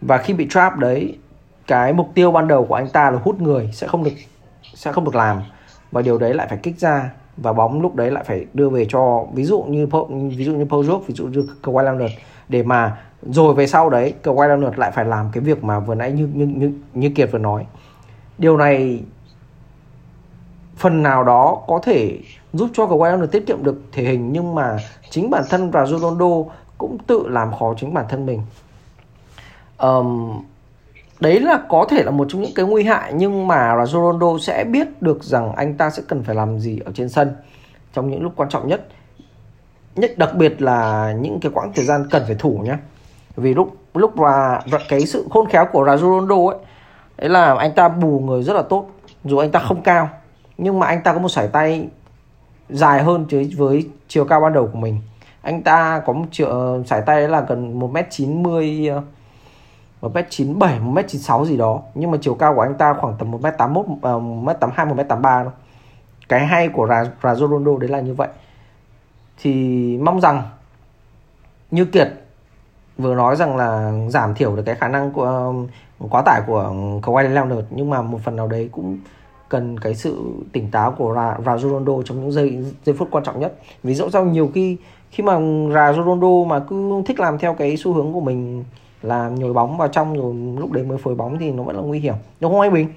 [0.00, 1.18] và khi bị trap đấy
[1.66, 4.10] cái mục tiêu ban đầu của anh ta là hút người sẽ không được
[4.74, 5.42] sẽ không được làm
[5.92, 7.10] và điều đấy lại phải kích ra
[7.42, 9.86] và bóng lúc đấy lại phải đưa về cho ví dụ như
[10.36, 12.14] ví dụ như Pojok ví dụ như Kawhi Leonard
[12.48, 15.94] để mà rồi về sau đấy Kawhi Leonard lại phải làm cái việc mà vừa
[15.94, 17.66] nãy như như như, như Kiệt vừa nói.
[18.38, 19.02] Điều này
[20.76, 22.18] phần nào đó có thể
[22.52, 24.78] giúp cho Kawhi Leonard tiết kiệm được thể hình nhưng mà
[25.10, 28.42] chính bản thân và Ronaldo cũng tự làm khó chính bản thân mình.
[29.78, 30.42] Um,
[31.20, 34.64] đấy là có thể là một trong những cái nguy hại, nhưng mà Ronaldo sẽ
[34.64, 37.32] biết được rằng anh ta sẽ cần phải làm gì ở trên sân
[37.92, 38.86] trong những lúc quan trọng nhất.
[39.96, 42.76] Nhất đặc biệt là những cái quãng thời gian cần phải thủ nhé
[43.36, 46.58] vì lúc lúc và cái sự khôn khéo của Ronaldo ấy,
[47.16, 48.86] đấy là anh ta bù người rất là tốt,
[49.24, 50.08] dù anh ta không cao,
[50.58, 51.88] nhưng mà anh ta có một sải tay
[52.68, 55.00] dài hơn với chiều cao ban đầu của mình.
[55.42, 59.02] Anh ta có một chiều ờ, sải tay là gần một m chín mươi ờ,
[60.00, 61.82] một m chín bảy một m chín sáu gì đó.
[61.94, 64.52] Nhưng mà chiều cao của anh ta khoảng tầm một m tám mốt ờ, một
[64.52, 65.44] m tám hai một m tám ba
[66.28, 66.86] cái hay của
[67.22, 68.28] Rajon Rondo đấy là như vậy.
[69.42, 69.52] Thì
[70.02, 70.42] mong rằng
[71.70, 72.08] như Kiệt
[72.98, 75.24] vừa nói rằng là giảm thiểu được cái khả năng của
[76.00, 76.62] ờ, quá tải của
[77.02, 78.98] Kawhi Leonard nhưng mà một phần nào đấy cũng
[79.48, 83.40] cần cái sự tỉnh táo của Rajon Rondo trong những giây giây phút quan trọng
[83.40, 83.54] nhất.
[83.82, 84.76] Vì dẫu sao nhiều khi
[85.10, 88.64] khi mà Rajon Rondo mà cứ thích làm theo cái xu hướng của mình
[89.02, 91.82] làm nhồi bóng vào trong rồi lúc đấy mới phối bóng thì nó vẫn là
[91.82, 92.88] nguy hiểm đúng không anh Bình?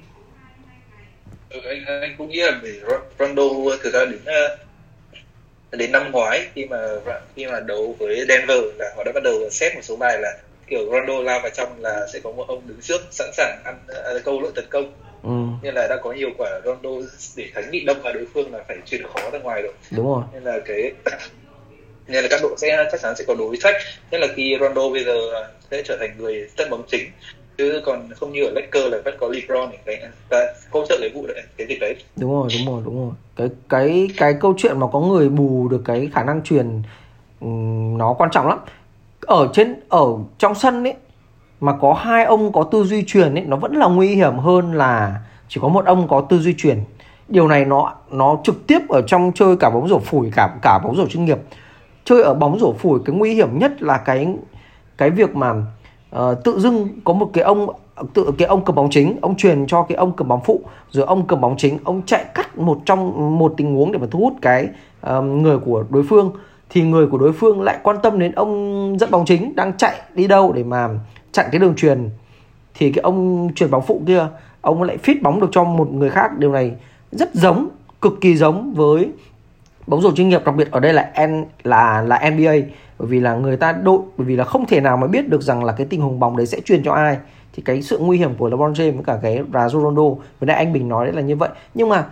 [1.50, 2.80] Ừ, anh anh cũng nghĩ là để
[3.20, 3.44] Rondo
[3.84, 4.60] thực ra đến uh,
[5.72, 6.78] đến năm ngoái khi mà
[7.36, 10.38] khi mà đấu với Denver là họ đã bắt đầu xét một số bài là
[10.68, 13.76] kiểu Rondo lao vào trong là sẽ có một ông đứng trước sẵn sàng ăn
[14.16, 14.92] uh, câu lỗi tấn công
[15.24, 15.30] ừ.
[15.62, 16.90] nên là đã có nhiều quả Rondo
[17.36, 20.08] để tránh bị đâm vào đối phương là phải chuyển khó ra ngoài rồi đúng
[20.08, 20.92] rồi nên là cái
[22.08, 23.76] nên là các đội sẽ chắc chắn sẽ có đối sách
[24.12, 25.14] nhất là khi Rondo bây giờ
[25.72, 27.12] sẽ trở thành người tất bóng chính.
[27.58, 29.98] Chứ còn không như ở Lakers là vẫn có LeBron để
[30.30, 31.96] cái hỗ trợ cái vụ đấy, cái gì đấy.
[32.16, 33.12] Đúng rồi đúng rồi đúng rồi.
[33.36, 36.82] Cái cái cái câu chuyện mà có người bù được cái khả năng truyền
[37.42, 37.48] ừ,
[37.98, 38.60] nó quan trọng lắm.
[39.22, 40.94] Ở trên ở trong sân ấy
[41.60, 44.74] mà có hai ông có tư duy truyền ấy nó vẫn là nguy hiểm hơn
[44.74, 46.78] là chỉ có một ông có tư duy truyền.
[47.28, 50.80] Điều này nó nó trực tiếp ở trong chơi cả bóng rổ phủi cả cả
[50.84, 51.38] bóng rổ chuyên nghiệp
[52.06, 54.28] chơi ở bóng rổ phủi cái nguy hiểm nhất là cái
[54.98, 55.54] cái việc mà
[56.16, 57.68] uh, tự dưng có một cái ông
[58.14, 61.06] tự cái ông cầm bóng chính ông truyền cho cái ông cầm bóng phụ rồi
[61.06, 64.20] ông cầm bóng chính ông chạy cắt một trong một tình huống để mà thu
[64.20, 64.68] hút cái
[65.18, 66.32] uh, người của đối phương.
[66.70, 70.02] Thì người của đối phương lại quan tâm đến ông dẫn bóng chính đang chạy
[70.14, 70.90] đi đâu để mà
[71.32, 72.10] chặn cái đường truyền.
[72.74, 74.28] Thì cái ông truyền bóng phụ kia
[74.62, 76.38] ông lại fit bóng được cho một người khác.
[76.38, 76.72] Điều này
[77.12, 77.70] rất giống
[78.02, 79.10] cực kỳ giống với
[79.88, 82.52] bóng rổ chuyên nghiệp đặc biệt ở đây là N là là NBA
[83.00, 85.42] bởi vì là người ta đội bởi vì là không thể nào mà biết được
[85.42, 87.18] rằng là cái tình huống bóng đấy sẽ truyền cho ai.
[87.54, 90.04] Thì cái sự nguy hiểm của LeBron James với cả cái Rajon Rondo
[90.40, 91.50] với lại anh Bình nói đấy là như vậy.
[91.74, 92.06] Nhưng mà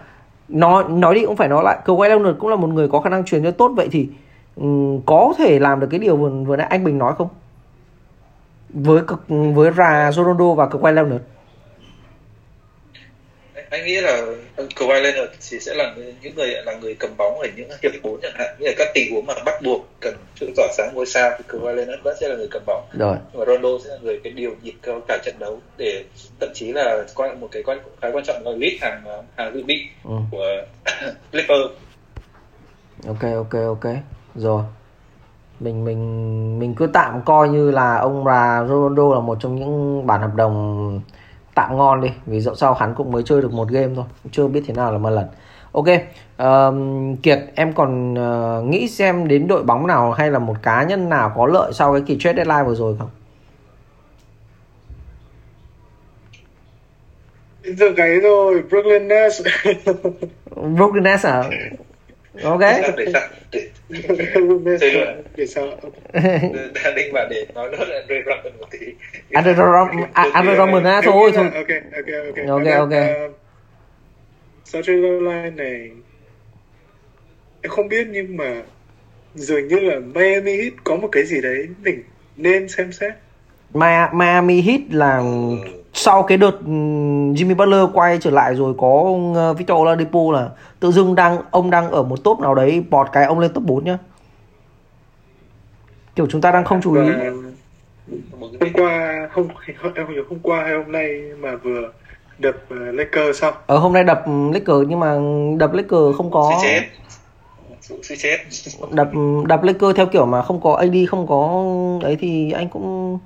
[0.48, 3.10] nói nói đi cũng phải nói lại Kawhi Leonard cũng là một người có khả
[3.10, 3.72] năng truyền cho tốt.
[3.76, 4.10] Vậy thì
[4.56, 7.28] um, có thể làm được cái điều vừa, vừa nãy anh Bình nói không?
[8.70, 11.24] Với với Rajon Rondo và Kawhi Leonard
[13.72, 14.22] anh nghĩ là
[14.58, 18.20] Kawhi Leonard thì sẽ là những người là người cầm bóng ở những hiệp 4
[18.22, 18.56] chẳng hạn.
[18.60, 21.44] Như là các tình huống mà bắt buộc cần sự tỏa sáng ngôi sao thì
[21.48, 22.84] Kawhi Leonard vẫn sẽ là người cầm bóng.
[22.94, 23.18] Rồi.
[23.34, 26.04] Mà Rondo sẽ là người cái điều nhịp cả, cả trận đấu để
[26.40, 29.04] thậm chí là quan một cái quan khá quan trọng là list hàng
[29.38, 30.16] hàng dự bị ừ.
[30.32, 30.46] của
[31.32, 31.60] Clipper.
[33.08, 33.94] Ok ok ok.
[34.36, 34.64] Rồi.
[35.60, 40.08] Mình mình mình cứ tạm coi như là ông là Ronaldo là một trong những
[40.08, 41.02] bản hợp đồng
[41.62, 44.48] tạm ngon đi vì dẫu sao hắn cũng mới chơi được một game thôi chưa
[44.48, 45.28] biết thế nào là một lần
[45.72, 45.86] ok
[46.44, 50.84] uh, kiệt em còn uh, nghĩ xem đến đội bóng nào hay là một cá
[50.84, 53.10] nhân nào có lợi sau cái kỳ trade deadline vừa rồi không?
[57.64, 59.42] Giờ cái rồi Brooklyn Nets.
[60.56, 61.44] Brooklyn Nets à
[62.44, 62.60] ok.
[62.98, 63.70] Để sao để
[65.36, 65.68] để sao?
[66.84, 68.80] đang định bảo để nói là Andre Drummond một tí.
[69.32, 71.50] Andre Drummond Andre Drummond á thôi thôi.
[71.54, 72.48] ok ok ok.
[72.48, 72.94] Ok ok
[74.64, 75.92] sau trade deadline này?
[77.62, 78.62] Em không biết nhưng mà
[79.36, 82.04] dường như là Miami Heat có một cái gì đấy mình
[82.38, 83.14] nên xem xét.
[84.14, 85.58] Miami Heat là ừ
[86.02, 86.72] sau cái đợt ừ,
[87.34, 91.70] Jimmy Butler quay trở lại rồi có ờ, Victor Oladipo là tự dưng đang ông
[91.70, 93.98] đang ở một top nào đấy bọt cái ông lên top 4 nhá.
[96.16, 97.10] Kiểu chúng ta đang không chú ý.
[98.40, 101.92] Hôm qua hôm em không nhớ hôm qua hay hôm nay mà vừa
[102.40, 103.54] đập ờ, Lakers xong?
[103.68, 105.18] Ở hôm nay đập Lakers nhưng mà
[105.58, 106.60] đập Lakers không có.
[106.64, 106.82] Chết.
[108.18, 108.38] Chết.
[108.92, 109.10] Đập
[109.48, 111.64] đập Lakers theo kiểu mà không có AD không có
[112.04, 113.20] ấy thì anh cũng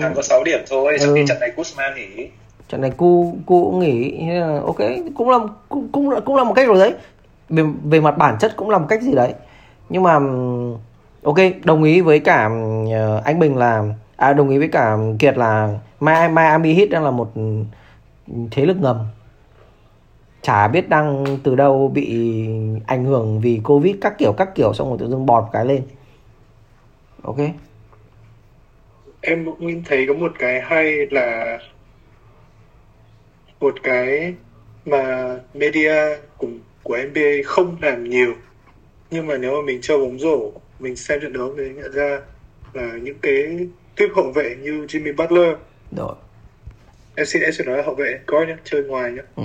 [0.00, 1.14] thắng có 6 điểm thôi trong ừ.
[1.14, 2.28] khi trận này Kuzma nghỉ.
[2.68, 4.28] Trận này cu cu cũng nghỉ
[4.64, 4.76] ok
[5.14, 6.94] cũng là cũng cũng là, cũng là một cách rồi đấy.
[7.48, 9.34] Về về mặt bản chất cũng là một cách gì đấy.
[9.88, 10.18] Nhưng mà
[11.22, 12.50] ok đồng ý với cả
[12.82, 13.84] uh, anh Bình là
[14.16, 17.30] à đồng ý với cả Kiệt là Miami Heat đang là một
[18.50, 18.98] thế lực ngầm.
[20.42, 22.38] Chả biết đang từ đâu bị
[22.86, 25.82] ảnh hưởng vì covid các kiểu các kiểu xong rồi tự dưng bọt cái lên.
[27.22, 27.38] Ok
[29.26, 31.58] em cũng thấy có một cái hay là
[33.60, 34.34] một cái
[34.84, 35.94] mà media
[36.36, 36.48] của,
[36.82, 38.34] của NBA không làm nhiều.
[39.10, 42.20] Nhưng mà nếu mà mình chơi bóng rổ mình xem trận đấu thì nhận ra
[42.72, 43.58] là những cái
[43.96, 45.56] tuyết hậu vệ như Jimmy Butler
[45.96, 46.14] rồi.
[47.14, 49.22] Em xin em sẽ nói là hậu vệ có nhá chơi ngoài nhá.
[49.36, 49.42] Ừ.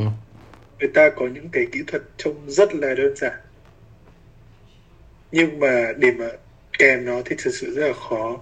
[0.80, 3.40] người ta có những cái kỹ thuật trông rất là đơn giản.
[5.32, 6.26] Nhưng mà để mà
[6.80, 8.40] kèm nó thì thực sự rất là khó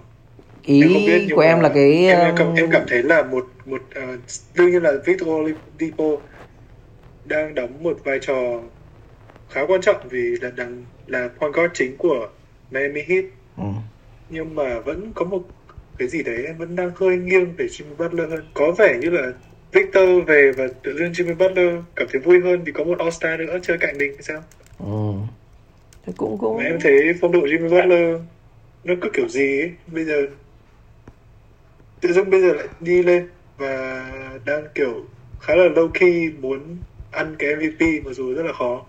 [0.64, 3.46] ý em biết, của em là cái em, em, cảm, em cảm thấy là một
[3.66, 4.20] một uh,
[4.54, 6.04] đương nhiên là Victor Oladipo
[7.24, 8.60] đang đóng một vai trò
[9.50, 12.28] khá quan trọng vì là đang là point guard chính của
[12.70, 13.24] Miami Heat
[13.56, 13.64] ừ.
[14.30, 15.42] nhưng mà vẫn có một
[15.98, 19.10] cái gì đấy em vẫn đang hơi nghiêng về Jimmy Butler hơn có vẻ như
[19.10, 19.32] là
[19.72, 23.10] Victor về và tự nhiên Jimmy Butler cảm thấy vui hơn vì có một All
[23.10, 24.42] Star nữa chơi cạnh mình thì sao
[24.78, 25.12] ừ.
[26.16, 28.20] cũng cũng mà em thấy phong độ Jimmy Butler
[28.84, 30.26] nó cứ kiểu gì ấy bây giờ
[32.00, 34.06] tự dưng bây giờ lại đi lên và
[34.44, 35.04] đang kiểu
[35.40, 36.60] khá là low key muốn
[37.10, 38.86] ăn cái MVP mặc dù rất là khó.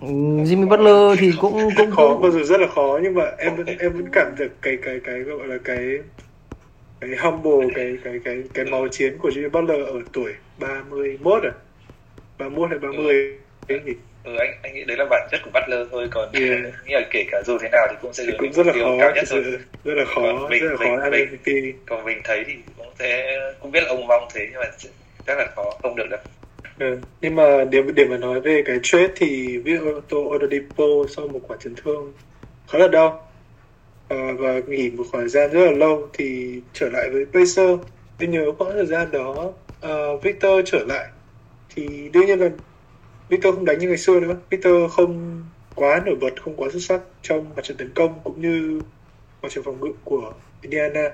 [0.00, 3.66] Jimmy Butler thì cũng cũng khó mặc dù rất là khó nhưng mà em vẫn
[3.66, 5.98] em vẫn cảm được cái cái cái gọi là cái
[7.00, 11.52] cái humble cái cái cái cái máu chiến của Jimmy Butler ở tuổi 31 à?
[12.38, 15.86] 31 hay 30 ấy nhỉ ừ, anh anh nghĩ đấy là bản chất của Butler
[15.90, 16.60] thôi còn Yeah.
[16.86, 18.72] nghĩ là kể cả dù thế nào thì cũng sẽ thì được cũng rất là
[18.72, 19.42] khó cao nhất thôi
[19.84, 22.92] rất là khó Còn mình- rất là khó mình- mình- còn mình thấy thì cũng
[22.98, 24.66] sẽ cũng biết là ông mong thế nhưng mà
[25.26, 26.20] chắc là khó không được đâu
[26.78, 26.98] Ừ.
[27.20, 30.84] Nhưng mà để để mà nói về cái trade thì Victor Oladipo
[31.16, 32.12] sau một quả chấn thương
[32.68, 33.28] khá là đau
[34.08, 37.80] Ờ, và nghỉ một khoảng gian rất là lâu thì trở lại với Pacers.
[38.18, 41.08] Tôi nhớ khoảng thời gian đó ờ, Victor trở lại
[41.68, 42.48] thì đương nhiên là
[43.32, 44.36] Victor không đánh như ngày xưa nữa.
[44.50, 45.42] Victor không
[45.74, 48.80] quá nổi bật, không quá xuất sắc trong mặt trận tấn công cũng như
[49.42, 51.10] mặt trận phòng ngự của Indiana.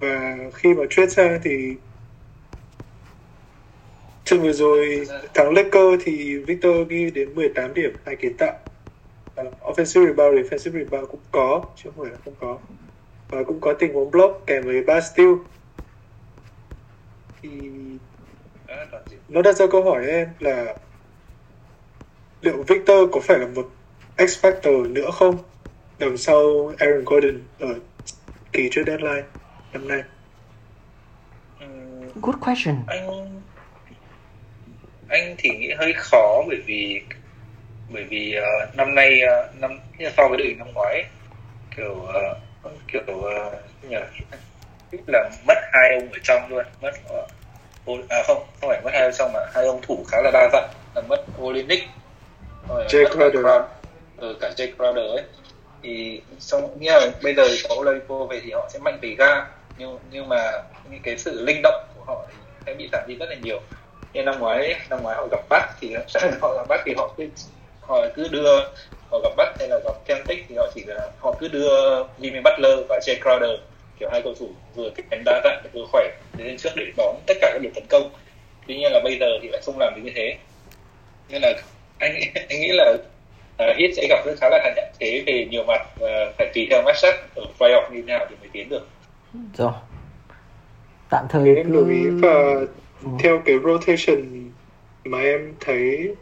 [0.00, 1.74] Và khi mà trade sang thì
[4.24, 8.58] Trận vừa rồi thắng Lakers thì Victor ghi đến 18 điểm, hai kiến tạo.
[9.40, 12.58] Uh, offensive rebound, defensive rebound cũng có, chứ không phải là không có.
[13.30, 15.32] Và cũng có tình huống block kèm với 3 steal.
[17.42, 17.48] Thì
[19.10, 19.18] diện.
[19.28, 20.74] nó đặt ra câu hỏi em là
[22.46, 23.66] liệu Victor có phải là một
[24.18, 25.38] X factor nữa không?
[25.98, 27.80] Đằng sau Aaron Gordon ở
[28.52, 29.28] kỳ trade deadline
[29.72, 30.02] năm nay?
[31.60, 32.76] Ừm, good question.
[32.86, 33.42] Anh
[35.08, 37.00] anh thì nghĩ hơi khó bởi vì
[37.88, 39.80] bởi vì ờ, năm nay ờ, năm
[40.16, 41.04] so với đội năm ngoái
[41.76, 42.40] kiểu ờ,
[42.88, 44.00] kiểu uh, nhờ
[45.06, 46.92] là mất hai ông ở trong luôn mất
[47.86, 50.30] Ol- à không không phải mất hai ông trong mà hai ông thủ khá là
[50.34, 51.80] đa dạng là mất Olenek
[52.68, 53.42] rồi Jay Crowder.
[53.42, 53.66] Crowd-
[54.16, 55.22] ừ, cả Jay Crowder ấy.
[55.82, 59.46] Thì trong nghĩa là bây giờ có Oladipo về thì họ sẽ mạnh về ga.
[59.76, 60.52] Nhưng nhưng mà
[60.84, 62.26] những cái sự linh động của họ
[62.66, 63.60] sẽ bị giảm đi rất là nhiều.
[64.12, 65.94] Như năm ngoái năm ngoái họ gặp Bắc thì
[66.40, 67.28] họ gặp Bắc thì họ cứ
[67.80, 68.60] họ cứ đưa
[69.10, 72.42] họ gặp Bắc hay là gặp Celtic thì họ chỉ là họ cứ đưa Jimmy
[72.42, 73.56] Butler và Jay Crowder
[74.00, 77.34] kiểu hai cầu thủ vừa cánh đa dạng vừa khỏe đến trước để đón tất
[77.40, 78.10] cả các điểm tấn công.
[78.66, 80.38] Tuy nhiên là bây giờ thì lại không làm được như thế.
[81.28, 81.52] Nên là
[81.98, 85.64] anh anh nghĩ là uh, Heat sẽ gặp rất khá là hạn chế về nhiều
[85.64, 88.88] mặt và phải tùy theo matchup ở playoff như thế nào thì mới tiến được.
[89.54, 89.72] Rồi.
[91.10, 92.54] Tạm thời em lưu ý cứ và
[93.18, 94.50] theo cái rotation
[95.04, 96.14] mà em thấy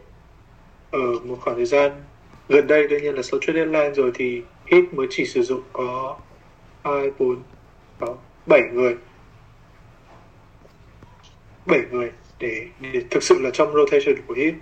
[0.91, 1.91] ở một khoảng thời gian
[2.49, 5.61] gần đây đương nhiên là sau trade deadline rồi thì Heat mới chỉ sử dụng
[5.73, 6.17] có
[6.83, 7.43] hai bốn
[7.99, 8.95] sáu bảy người.
[11.65, 14.53] Bảy người để, để thực sự là trong rotation của Heat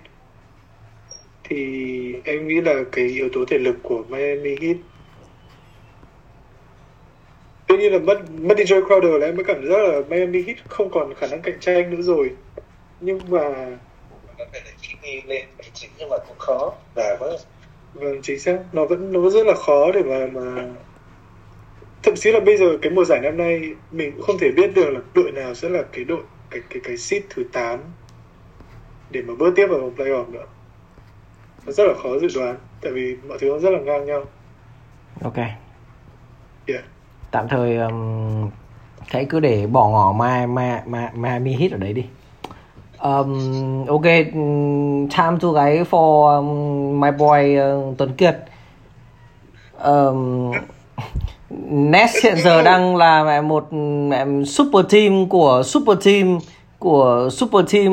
[1.44, 4.76] thì em nghĩ là cái yếu tố thể lực của Miami Heat
[7.66, 10.42] Tuy nhiên là mất mất đi Joe Crowder là em mới cảm giác là Miami
[10.42, 12.30] Heat không còn khả năng cạnh tranh nữa rồi.
[13.00, 13.40] Nhưng mà
[14.38, 17.38] có thể là Jimmy lên tài chính nhưng mà cũng khó và có
[17.94, 20.64] vâng chính xác nó vẫn nó vẫn rất là khó để mà mà
[22.02, 24.74] thậm chí là bây giờ cái mùa giải năm nay mình cũng không thể biết
[24.74, 27.80] được là đội nào sẽ là cái đội cái cái cái seed thứ 8
[29.10, 30.44] để mà bước tiếp vào vòng playoff nữa.
[31.66, 34.22] Nó rất là khó dự đoán tại vì mọi thứ nó rất là ngang nhau.
[35.22, 35.36] ok
[36.66, 36.84] Yeah.
[37.30, 38.50] tạm thời um,
[39.08, 42.04] hãy cứ để bỏ ngỏ mai mai mai Miami Heat ở đấy đi
[43.02, 48.36] um, ok um, time to cái for um, my boy uh, Tuấn Kiệt
[49.84, 50.52] um,
[51.90, 53.72] Nets hiện giờ đang là mẹ một
[54.08, 56.38] mẹ super team của super team
[56.78, 57.92] của super team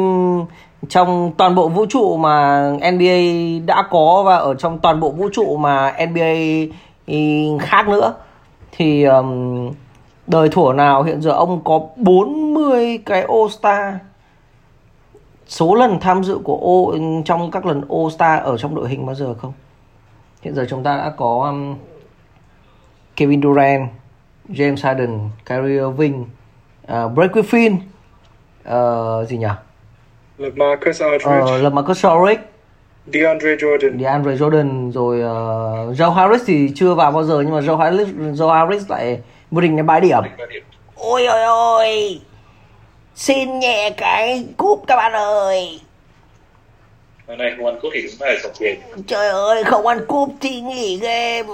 [0.89, 3.19] trong toàn bộ vũ trụ mà NBA
[3.65, 6.33] đã có và ở trong toàn bộ vũ trụ mà NBA
[7.07, 7.17] ừ,
[7.59, 8.13] khác nữa
[8.71, 9.71] thì um,
[10.27, 13.95] đời thủa nào hiện giờ ông có 40 cái All Star
[15.47, 19.05] số lần tham dự của O trong các lần All Star ở trong đội hình
[19.05, 19.53] bao giờ không?
[20.41, 21.75] Hiện giờ chúng ta đã có um,
[23.15, 23.89] Kevin Durant,
[24.49, 26.25] James Harden, Kyrie Irving,
[26.83, 27.75] uh, Blake Griffin,
[28.69, 29.47] uh, gì nhỉ?
[30.41, 32.41] Là Marcus Aldridge, Uh, LaMarcus Aldridge,
[33.13, 33.97] DeAndre Jordan.
[33.97, 38.07] DeAndre Jordan rồi uh, Joe Harris thì chưa vào bao giờ nhưng mà Joe Harris
[38.07, 39.19] Joe Harris lại
[39.51, 40.17] vô địch đến 7 điểm.
[40.95, 42.19] Ôi ôi ôi.
[43.15, 45.79] Xin nhẹ cái cúp các bạn ơi.
[47.27, 50.29] Hôm nay không ăn cúp thì đúng là tổng quyền Trời ơi không ăn cúp
[50.41, 51.49] thì nghỉ game.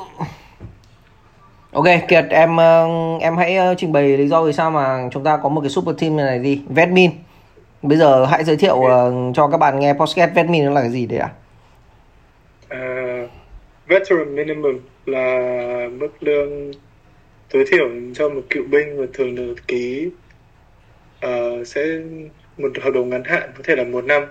[1.71, 2.88] Ok Kiệt em ờ,
[3.21, 5.69] em hãy ờ, trình bày lý do vì sao mà chúng ta có một cái
[5.69, 6.61] super team này, này đi.
[6.69, 7.11] Vetmin
[7.82, 10.89] Bây giờ hãy giới thiệu ờ, cho các bạn nghe podcast Vetmin nó là cái
[10.89, 11.30] gì đấy ạ?
[12.69, 12.80] À,
[13.88, 15.39] veteran minimum là
[15.91, 16.71] mức lương
[17.51, 20.09] tối thiểu cho một cựu binh và thường được ký
[21.21, 21.82] ờ, sẽ
[22.57, 24.25] một hợp đồng ngắn hạn có thể là một năm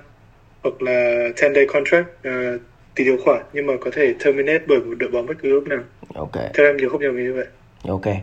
[0.62, 2.58] hoặc là 10 day contract ờ,
[2.94, 5.66] tỷ điều khoản nhưng mà có thể terminate bởi một đội bóng bất cứ lúc
[5.66, 5.80] nào.
[6.14, 6.32] Ok.
[6.54, 7.46] Theo em nhớ không nhầm như vậy.
[7.88, 8.14] Ok.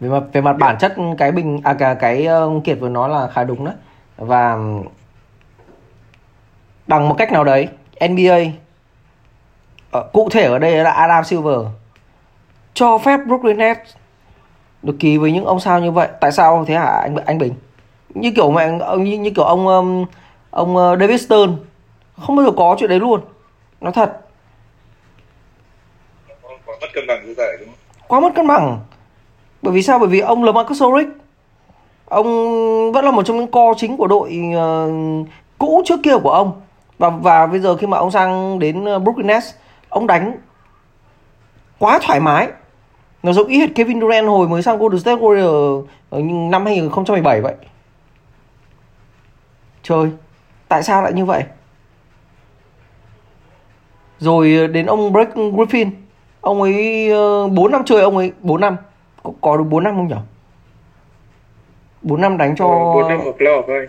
[0.00, 3.08] Về mặt về mặt bản chất cái bình à cái, cái uh, kiệt vừa nói
[3.08, 3.74] là khá đúng đấy
[4.18, 4.58] và
[6.86, 7.68] bằng một cách nào đấy
[8.00, 8.38] NBA
[9.90, 11.66] ờ, cụ thể ở đây là Adam Silver
[12.74, 13.94] cho phép Brooklyn Nets
[14.82, 16.08] được ký với những ông sao như vậy.
[16.20, 17.54] Tại sao thế hả anh anh Bình?
[18.14, 20.04] Như kiểu mẹ như, như kiểu ông um,
[20.50, 21.56] ông uh, David Stern.
[22.20, 23.20] Không bao giờ có chuyện đấy luôn.
[23.80, 24.20] Nói thật.
[26.66, 28.08] Quá mất cân bằng như vậy đúng không?
[28.08, 28.80] Quá mất cân bằng.
[29.62, 29.98] Bởi vì sao?
[29.98, 31.10] Bởi vì ông LaMarcus Aldridge
[32.08, 35.28] ông vẫn là một trong những co chính của đội uh,
[35.58, 36.60] cũ trước kia của ông.
[36.98, 39.54] Và và bây giờ khi mà ông sang đến ờ, Brooklyn Nets
[39.88, 40.32] ông đánh
[41.78, 42.48] quá thoải mái.
[43.22, 47.40] Nó giống ý hệt Kevin Durant hồi mới sang Golden State Warriors ờ, năm 2017
[47.40, 47.54] vậy.
[49.82, 50.10] Trời
[50.68, 51.44] tại sao lại như vậy?
[54.18, 55.90] Rồi đến ông Blake Griffin.
[56.40, 57.10] Ông ấy
[57.50, 58.76] 4 năm chơi ông ấy 4 năm.
[59.22, 60.14] Có, có được 4 năm không nhỉ
[62.08, 63.88] 4 năm đánh cho 4 ờ, năm ở playoff thôi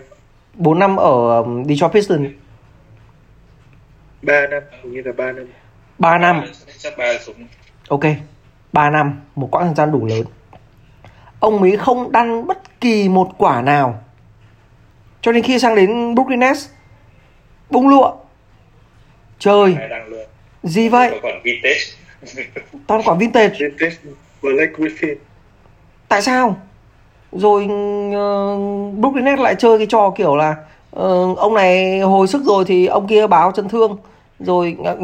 [0.54, 2.30] 4 năm ở Detroit Pistons.
[4.22, 5.46] 3 năm hình như là 3 năm.
[5.98, 6.44] 3 năm.
[6.78, 7.46] Chắc 3 súng.
[7.88, 8.00] Ok
[8.72, 10.22] 3 năm một quãng thời gian đủ lớn.
[11.40, 14.00] Ông ấy không đăng bất kỳ một quả nào.
[15.20, 16.68] Cho đến khi sang đến Brooklyn Nets
[17.70, 18.16] bung lụa.
[19.38, 19.76] Trời.
[20.62, 21.20] Gì vậy?
[21.22, 21.80] Còn vintage.
[22.86, 23.54] Toàn quả vintage.
[23.58, 23.96] Vintage
[24.42, 25.14] Blake Griffin.
[26.08, 26.56] Tại sao
[27.32, 30.56] rồi uh, Brooklyn Nets lại chơi cái trò kiểu là
[30.96, 33.96] uh, ông này hồi sức rồi thì ông kia báo chấn thương
[34.40, 34.98] rồi uh,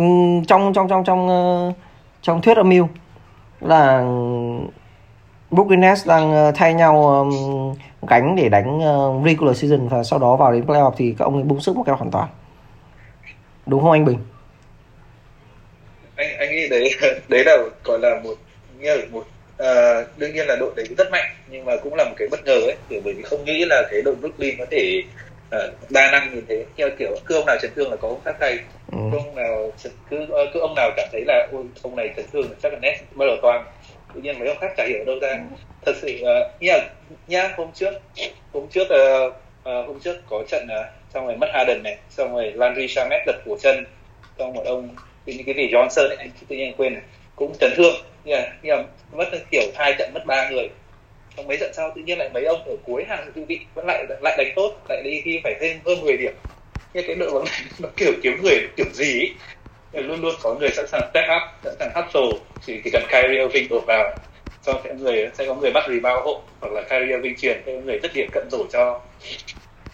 [0.49, 1.75] trong trong trong trong uh,
[2.23, 2.89] trong thuyết âm mưu
[3.61, 4.05] là
[5.51, 7.75] Brooklyn Nets đang thay nhau um,
[8.09, 11.35] gánh để đánh uh, regular season và sau đó vào đến playoff thì các ông
[11.35, 12.29] ấy bung sức một cái hoàn toàn
[13.67, 14.19] đúng không anh Bình?
[16.17, 16.91] anh anh nghĩ đấy
[17.29, 18.35] đấy là gọi là một
[18.79, 19.25] nghe là một
[19.63, 22.45] uh, đương nhiên là đội đấy rất mạnh nhưng mà cũng là một cái bất
[22.45, 25.03] ngờ ấy kiểu bởi vì không nghĩ là cái đội Brooklyn có thể
[25.57, 26.65] uh, đa năng như thế.
[26.77, 28.59] Theo kiểu cứ ông nào chấn thương là có ông khác thay.
[28.93, 28.99] Ừ.
[29.13, 29.73] cứ ông nào
[30.11, 32.99] cứ cứ ông nào cảm thấy là ôi ông này chấn thương chắc là net
[33.15, 33.65] bắt đầu toàn
[34.15, 35.39] tự nhiên mấy ông khác chả hiểu đâu ra.
[35.87, 36.79] Thật sự uh, nha
[37.27, 37.93] nha hôm trước
[38.53, 42.33] hôm trước uh, uh, hôm trước có trận uh, xong rồi mất Harden này xong
[42.33, 43.85] rồi Landry Shamet lật cổ chân
[44.39, 44.89] xong một ông
[45.25, 47.03] tự nhiên cái gì Johnson ấy, anh tự nhiên quên này
[47.37, 47.95] cũng chấn thương.
[48.25, 48.83] Nhưng mà, nhưng mà
[49.13, 50.69] mất kiểu hai trận mất ba người.
[51.37, 53.87] Trong mấy trận sau tự nhiên lại mấy ông ở cuối hàng dự bị vẫn
[53.87, 56.35] lại lại đánh tốt lại đi khi phải thêm hơn 10 điểm.
[56.95, 59.21] Như cái đội bóng này nó kiểu kiếm người kiểu gì
[59.93, 62.47] ấy luôn luôn có người sẵn sàng step up sẵn sàng hustle.
[62.61, 64.13] Chỉ chỉ cần Kyrie Irving đổ vào
[64.63, 67.73] cho sẽ người sẽ có người bắt rebound hộ hoặc là Kyrie Irving truyền cho
[67.73, 69.01] người rất điểm cận rổ cho.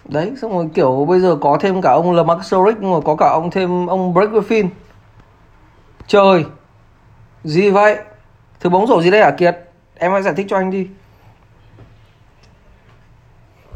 [0.05, 3.29] Đấy xong rồi kiểu bây giờ có thêm cả ông Lamar Soric rồi có cả
[3.29, 4.69] ông thêm ông Blake Griffin.
[6.07, 6.45] Trời!
[7.45, 7.97] Gì vậy?
[8.61, 9.57] Thứ bóng rổ gì đây hả Kiệt?
[9.95, 10.87] Em hãy giải thích cho anh đi.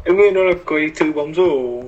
[0.05, 1.81] Em nghĩ nó là cái thứ bóng rổ.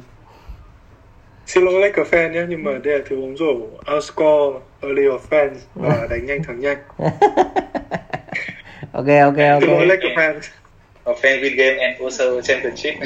[1.46, 3.54] Xin lỗi Laker fan nhé nhưng mà đây là thứ bóng rổ.
[3.94, 6.78] Outscore early offense và đánh nhanh thắng nhanh.
[8.92, 9.62] Ok ok ok.
[9.62, 10.40] xin lỗi Laker fans
[11.06, 12.94] fan win game and also championship.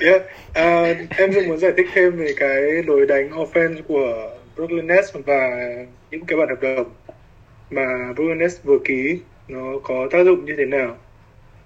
[0.00, 0.22] Yeah.
[0.50, 5.12] uh, em cũng muốn giải thích thêm về cái lối đánh offense của Brooklyn Nets
[5.26, 5.50] và
[6.10, 6.90] những cái bản hợp đồng
[7.70, 9.18] mà Brooklyn vừa ký
[9.48, 10.98] nó có tác dụng như thế nào?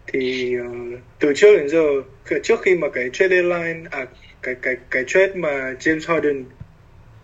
[0.07, 1.85] Thì uh, từ trước đến giờ
[2.43, 4.07] trước khi mà cái trade deadline à
[4.43, 6.45] cái cái cái trade mà James Harden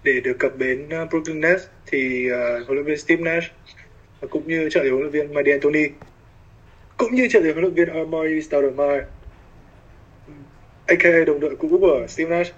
[0.05, 3.53] để được cập bến uh, Brooklyn Nets thì uh, huấn luyện viên Steve Nash
[4.31, 5.89] cũng như trợ lý huấn luyện viên Mike D'Antoni
[6.97, 9.05] cũng như trợ lý huấn luyện viên Amari Stoudemire
[10.87, 12.55] aka đồng đội cũ của Steve Nash.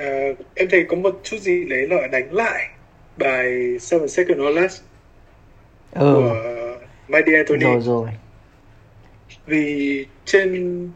[0.00, 2.68] Uh, em thấy có một chút gì đấy là đánh lại
[3.16, 4.82] bài Seven Second or Less
[5.94, 6.14] ừ.
[6.14, 6.34] của
[7.08, 8.08] Mike D'Antoni rồi rồi.
[9.46, 10.90] Vì trên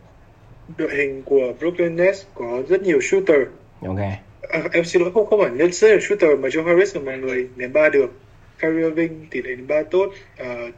[0.79, 3.41] đội hình của Brooklyn Nets có rất nhiều shooter.
[3.81, 3.99] Ok.
[4.43, 7.03] À, em xin lỗi không không phải nhất rất là shooter mà Joe Harris là
[7.03, 8.13] mọi người ném ba được.
[8.59, 10.13] Kyrie Irving tỷ lệ ném ba tốt.
[10.43, 10.75] Uh,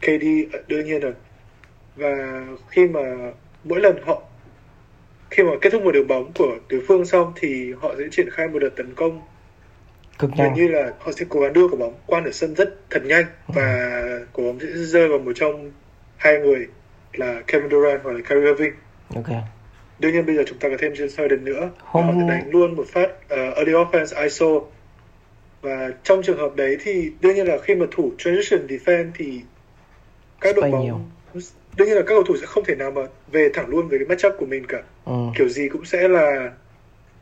[0.00, 0.24] KD
[0.68, 1.12] đương nhiên rồi.
[1.96, 3.00] Và khi mà
[3.64, 4.22] mỗi lần họ
[5.30, 8.30] khi mà kết thúc một đường bóng của đối phương xong thì họ sẽ triển
[8.30, 9.20] khai một đợt tấn công
[10.18, 12.74] cực nhanh như là họ sẽ cố gắng đưa quả bóng qua nửa sân rất
[12.90, 13.52] thật nhanh ừ.
[13.54, 13.90] và
[14.32, 15.72] quả bóng sẽ rơi vào một trong
[16.16, 16.66] hai người
[17.12, 18.72] là Kevin Durant hoặc là Kyrie Irving.
[19.14, 19.42] Ok.
[19.98, 21.70] Đương nhiên bây giờ chúng ta có thêm James Harden nữa.
[21.78, 22.06] Hôm...
[22.06, 24.46] Họ sẽ đánh luôn một phát uh, early offense ISO.
[25.62, 29.40] Và trong trường hợp đấy thì đương nhiên là khi mà thủ transition defense thì
[30.40, 31.00] các đội bóng nhiều.
[31.76, 33.02] đương nhiên là các cầu thủ sẽ không thể nào mà
[33.32, 34.82] về thẳng luôn với cái matchup của mình cả.
[35.04, 35.12] Ừ.
[35.38, 36.50] Kiểu gì cũng sẽ là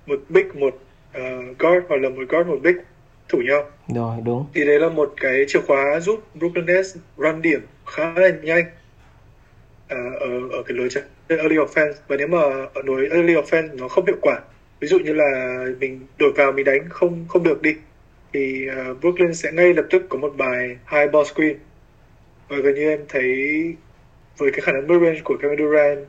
[0.07, 0.79] một big một
[1.19, 2.77] uh, guard hoặc là một guard một big
[3.29, 3.71] thủ nhau.
[3.95, 4.47] Rồi đúng.
[4.55, 8.65] Thì đấy là một cái chìa khóa giúp Brooklyn Nets run điểm khá là nhanh
[9.85, 11.93] uh, ở ở cái lối chơi early offense.
[12.09, 12.41] Và nếu mà
[12.75, 14.41] ở lối early offense nó không hiệu quả
[14.81, 17.75] ví dụ như là mình đổi vào mình đánh không không được đi
[18.33, 21.57] thì uh, Brooklyn sẽ ngay lập tức có một bài high ball screen.
[22.49, 23.27] Và gần như em thấy
[24.39, 26.07] với cái khả năng mid range của Kevin Durant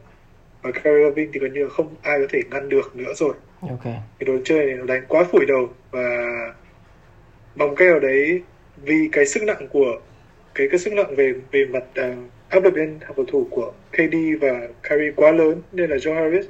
[0.62, 3.34] và Kyrie Irving thì gần như không ai có thể ngăn được nữa rồi
[3.70, 3.84] ok.
[3.84, 6.20] Cái đồ chơi này nó đánh quá phủi đầu và
[7.56, 8.42] bằng cách nào đấy
[8.78, 10.00] vì cái sức nặng của
[10.56, 12.16] cái cái sức nặng về về mặt uh,
[12.50, 16.14] áp lực lên hàng cầu thủ của KD và Kyrie quá lớn nên là Joe
[16.14, 16.46] Harris.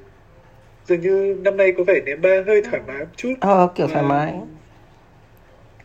[0.85, 3.33] Dường như năm nay có vẻ ném ba hơi thoải mái một chút.
[3.39, 4.33] Ờ kiểu thoải mái.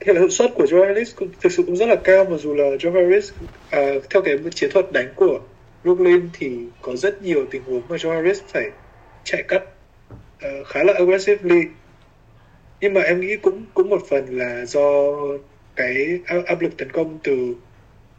[0.01, 2.37] thì là hiệu suất của Joe Harris cũng, thực sự cũng rất là cao mặc
[2.37, 3.33] dù là Joe Harris
[3.71, 5.41] à, theo cái chiến thuật đánh của
[5.85, 8.71] Brooklyn thì có rất nhiều tình huống mà Joe Harris phải
[9.25, 9.63] chạy cắt
[10.47, 11.63] uh, khá là aggressively.
[12.81, 15.15] Nhưng mà em nghĩ cũng cũng một phần là do
[15.77, 17.55] cái áp lực tấn công từ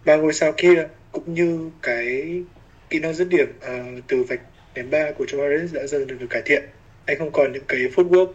[0.06, 2.42] ba ngôi sao kia cũng như cái
[2.90, 4.42] kỹ năng dứt điểm uh, từ vạch
[4.76, 6.64] ném ba của Harris đã dần được cải thiện.
[7.06, 8.32] Anh không còn những cái footwork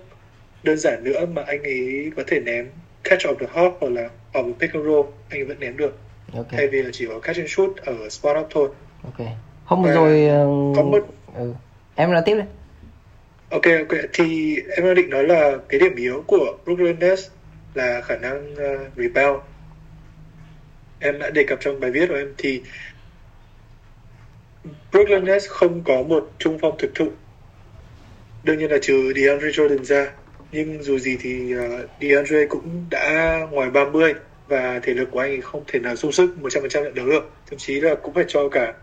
[0.63, 2.69] đơn giản nữa mà anh ấy có thể ném
[3.05, 5.07] catch of the hop hoặc là ở một pick and roll.
[5.29, 5.99] Anh ấy vẫn ném được.
[6.33, 6.59] Okay.
[6.59, 8.69] thay vì là chỉ có catch and shoot ở spot up thôi.
[9.05, 9.27] Ok.
[9.65, 11.07] Hôm vừa rồi uh, có một
[11.37, 11.53] ừ.
[11.95, 12.43] em nói tiếp đi
[13.55, 13.99] ok ok.
[14.13, 17.29] Thì em đang định nói là cái điểm yếu của Brooklyn Nets
[17.75, 19.41] là khả năng uh, rebound.
[21.01, 22.63] Em đã đề cập trong bài viết của em thì
[24.93, 27.09] Brooklyn Nets không có một trung phong thực thụ.
[28.45, 30.13] Đương nhiên là trừ DeAndre Jordan ra
[30.53, 34.15] nhưng dù gì thì uh, DeAndre cũng đã ngoài 30
[34.49, 37.59] và thể lực của anh không thể nào sung sức 100% trận đấu được thậm
[37.59, 38.75] chí là cũng phải cho cả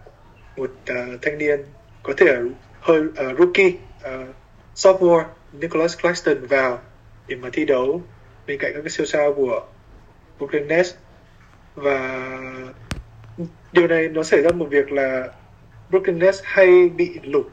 [0.57, 1.59] một uh, thanh niên
[2.03, 2.41] có thể là
[2.79, 3.71] hơi uh, rookie
[4.05, 4.35] uh,
[4.75, 6.79] sophomore Nicholas Claxton vào
[7.27, 8.01] để mà thi đấu
[8.47, 9.67] bên cạnh các cái siêu sao của
[10.37, 10.93] Brooklyn Nets.
[11.75, 12.37] Và
[13.71, 15.27] điều này nó xảy ra một việc là
[15.89, 17.49] Brooklyn Nets hay bị lục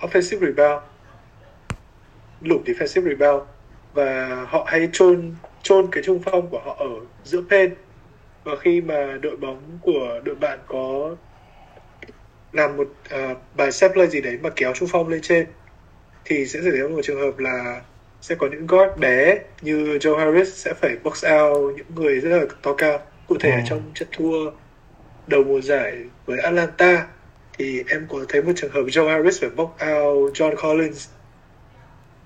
[0.00, 0.82] offensive rebound
[2.40, 3.42] lục defensive rebound.
[3.94, 6.90] Và họ hay chôn chôn cái trung phong của họ ở
[7.24, 7.74] giữa pen.
[8.44, 11.16] Và khi mà đội bóng của đội bạn có
[12.52, 15.46] làm một uh, bài set play gì đấy mà kéo trung phong lên trên
[16.26, 17.82] thì sẽ xảy ra một trường hợp là
[18.20, 22.38] sẽ có những guard bé như Joe Harris sẽ phải box out những người rất
[22.38, 22.98] là to cao.
[23.28, 23.60] Cụ thể ừ.
[23.68, 24.50] trong trận thua
[25.26, 25.96] đầu mùa giải
[26.26, 27.06] với Atlanta
[27.58, 31.08] thì em có thấy một trường hợp Joe Harris phải box out John Collins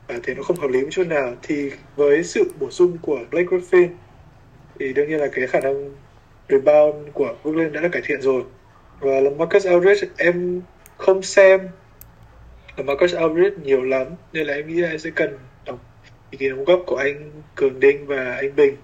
[0.08, 1.34] và thấy nó không hợp lý một chút nào.
[1.42, 3.88] Thì với sự bổ sung của Blake Griffin
[4.78, 5.90] thì đương nhiên là cái khả năng
[6.48, 8.42] rebound của Brooklyn đã được cải thiện rồi.
[9.00, 10.62] Và là Marcus Aldridge em
[10.96, 11.60] không xem
[12.82, 15.78] Marcus Aldridge nhiều lắm, nên là em nghĩ là em sẽ cần đọc
[16.30, 18.76] ý kiến đóng góp của anh Cường Đinh và anh Bình.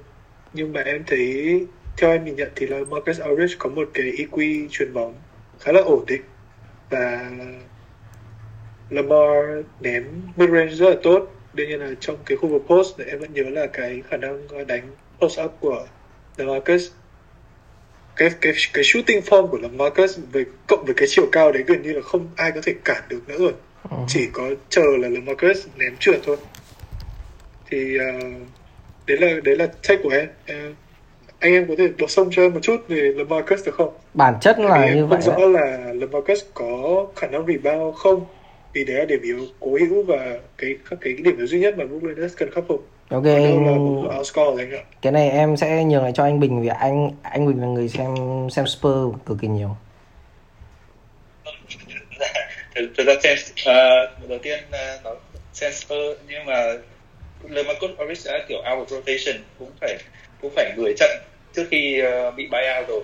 [0.52, 1.66] Nhưng mà em thấy,
[1.96, 5.14] theo em nhìn nhận thì là Marcus Aldridge có một cái EQ chuyền bóng
[5.60, 6.22] khá là ổn định.
[6.90, 7.30] Và
[8.90, 10.04] Lamar ném
[10.36, 11.32] midrange rất là tốt.
[11.54, 14.66] Đương nhiên là trong cái khu vực post em vẫn nhớ là cái khả năng
[14.66, 14.82] đánh
[15.20, 15.86] post up của
[16.36, 16.90] Lamarcus.
[18.16, 21.82] Cái cái cái shooting form của Lamarcus với, cộng với cái chiều cao đấy gần
[21.82, 23.52] như là không ai có thể cản được nữa rồi
[23.90, 23.96] ừ.
[24.08, 26.36] chỉ có chờ là Lamarcus ném trượt thôi
[27.70, 28.24] thì uh,
[29.06, 30.28] đấy là đấy là take của em
[30.70, 30.76] uh,
[31.38, 33.94] anh em có thể bổ sung cho em một chút về Lamarcus được không?
[34.14, 35.20] Bản chất là như vậy.
[35.22, 38.26] Không rõ là Lamarcus có khả năng rebound không
[38.76, 41.78] thì đấy là điểm yếu cố hữu và cái các cái điểm yếu duy nhất
[41.78, 43.24] mà Brooklyn Nets cần khắc phục ok
[45.02, 47.88] cái này em sẽ nhường lại cho anh Bình vì anh anh Bình là người
[47.88, 48.14] xem
[48.50, 49.76] xem Spurs cực kỳ nhiều
[52.76, 55.10] thực ra sense uh, à, đầu tiên uh, nó
[55.52, 55.86] sense
[56.28, 56.74] nhưng mà
[57.48, 59.96] LeMarcus Morris đã kiểu out of rotation cũng phải
[60.42, 61.10] cũng phải 10 trận
[61.54, 63.02] trước khi uh, bị buyout rồi.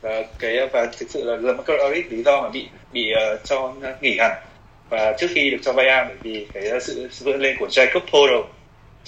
[0.00, 3.74] Và cái và thực sự là LeMarcus Morris lý do mà bị bị uh, cho
[4.00, 4.32] nghỉ hẳn.
[4.88, 8.42] Và trước khi được cho vay bởi vì cái sự vươn lên của Jacob Poro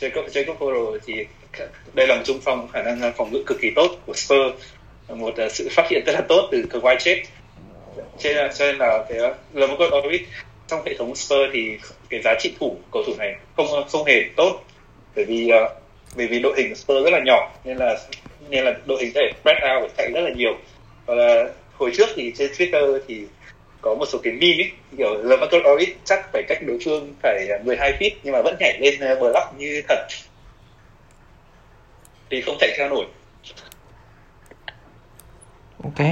[0.01, 1.27] Jacob Jacob Poro thì
[1.95, 4.65] đây là một trung phong khả năng phòng ngự cực kỳ tốt của Spurs.
[5.09, 7.23] Một uh, sự phát hiện rất là tốt từ Kawhi chết
[8.19, 9.19] cho nên, cho nên là cái
[9.53, 10.23] là một con Orbit.
[10.69, 11.79] Trong hệ thống Spurs thì
[12.09, 14.65] cái giá trị thủ cầu thủ này không không hề tốt.
[15.17, 15.73] Bởi vì uh,
[16.17, 17.99] bởi vì đội hình Spurs rất là nhỏ nên là
[18.49, 20.55] nên là đội hình để spread out phải chạy rất là nhiều.
[21.07, 21.45] Và là
[21.79, 23.27] hồi trước thì trên Twitter thì
[23.81, 27.49] có một số cái meme ấy, kiểu LeMarcus Aldridge chắc phải cách đối phương phải
[27.65, 30.07] 12 feet nhưng mà vẫn nhảy lên ờ, block như thật.
[32.31, 33.07] Thì không chạy theo nổi.
[35.85, 36.07] Ok.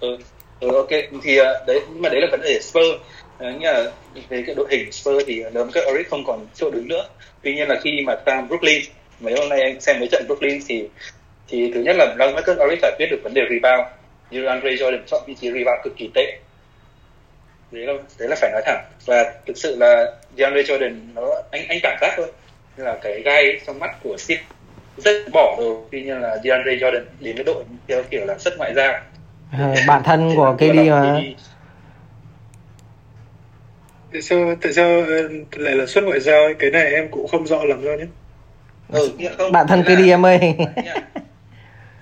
[0.00, 0.18] Ừ,
[0.60, 0.88] ừ ok.
[1.22, 2.86] Thì ờ, đấy nhưng mà đấy là vấn đề Spurs.
[3.48, 3.90] Uh, nghĩa là
[4.28, 7.08] về cái đội hình Spurs thì lớn các Oric không còn chỗ đứng nữa.
[7.42, 8.82] Tuy nhiên là khi mà sang Brooklyn
[9.20, 10.88] mấy hôm nay anh xem mấy trận Brooklyn thì
[11.48, 13.88] thì thứ nhất là Marcus Oric giải quyết được vấn đề rebound.
[14.30, 16.38] Như Andre Jordan chọn vị trí rebound cực kỳ tệ.
[17.70, 18.84] Đấy là đấy là phải nói thẳng.
[19.06, 22.26] Và thực sự là DeAndre Jordan nó anh anh cảm giác thôi.
[22.76, 24.38] Như là cái gai trong mắt của Sid
[24.96, 25.76] rất bỏ rồi.
[25.92, 29.00] Tuy nhiên là DeAndre Jordan đến với đội theo kiểu là rất ngoại giao
[29.86, 31.20] bạn thân của KD mà
[34.12, 37.46] tại sao tại sao ờ, lại là xuất ngoại giao cái này em cũng không
[37.46, 38.04] rõ lắm đâu nhé.
[38.88, 40.54] Ừ, không, bạn thân KD em ơi.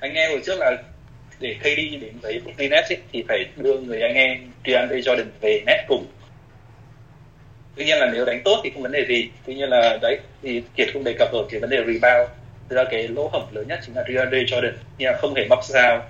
[0.00, 0.76] anh nghe hồi trước là
[1.40, 5.24] để KD đến với Brooklyn Nets ấy, thì phải đưa người anh em DeAndre Jordan
[5.40, 6.06] về Nets cùng.
[7.76, 9.30] Tuy nhiên là nếu đánh tốt thì không vấn đề gì.
[9.46, 12.30] Tuy nhiên là đấy thì kiệt không đề cập ở cái vấn đề rebound.
[12.68, 15.46] Thực ra cái lỗ hổng lớn nhất chính là DeAndre Jordan nhưng mà không thể
[15.48, 16.00] bóc ra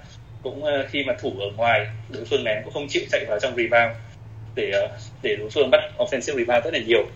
[0.45, 3.39] cũng ờ, khi mà thủ ở ngoài đối phương ném cũng không chịu chạy vào
[3.41, 3.97] trong rebound
[4.55, 4.89] để ờ,
[5.23, 7.07] để đối phương bắt offensive rebound rất là nhiều.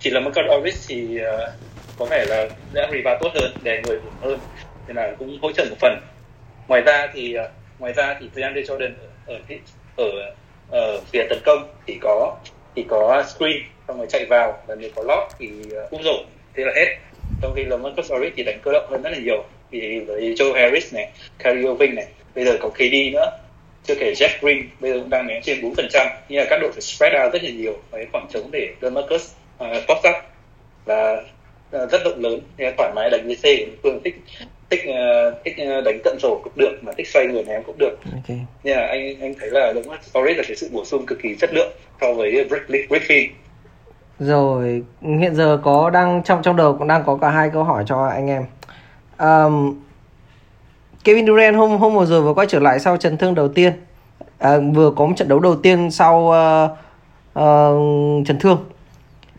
[0.00, 1.52] Chỉ là Michael Orris thì ờ,
[1.98, 4.38] có vẻ là đã rebound tốt hơn để người ổn hơn
[4.86, 6.00] nên là cũng hỗ trợ một phần.
[6.68, 7.36] Ngoài ra thì
[7.78, 8.92] ngoài ra thì DeAndre Jordan
[9.26, 9.34] ở
[9.96, 10.34] ở, ở
[10.70, 12.36] ở phía tấn công thì có
[12.76, 13.56] thì có screen
[13.88, 15.50] xong rồi chạy vào và nếu có lock thì
[15.90, 16.24] cũng rổ
[16.54, 16.96] thế là hết.
[17.42, 20.34] Trong khi là Marcus Morris thì đánh cơ động hơn rất là nhiều vì với
[20.38, 22.06] Joe Harris này, Kyrie Irving này,
[22.36, 23.30] bây giờ có KD nữa.
[23.84, 26.72] Chưa kể Jeff Green bây giờ cũng đang ném trên 4% nhưng mà các đội
[26.72, 29.32] phải spread out rất là nhiều cái khoảng trống để đưa Marcus
[29.64, 30.14] uh, post up.
[30.86, 31.22] Là
[31.76, 32.40] uh, rất rộng lớn.
[32.56, 33.44] Nên thoải mái đánh với C
[33.82, 34.00] phương.
[34.04, 34.14] Thích
[34.70, 37.78] thích uh, thích uh, đánh cận rổ cũng được mà thích xoay người ném cũng
[37.78, 37.96] được.
[38.12, 38.38] Okay.
[38.64, 41.18] nên là anh anh thấy là đúng là Morris là cái sự bổ sung cực
[41.22, 43.28] kỳ chất lượng so với Griffin.
[44.18, 47.84] Rồi hiện giờ có đang trong trong đầu cũng đang có cả hai câu hỏi
[47.86, 48.44] cho anh em.
[49.18, 49.85] Um,
[51.06, 53.72] Kevin Durant hôm hôm vừa rồi vừa quay trở lại sau chấn thương đầu tiên.
[54.38, 56.70] À, vừa có một trận đấu đầu tiên sau uh,
[57.38, 58.64] uh, chấn thương.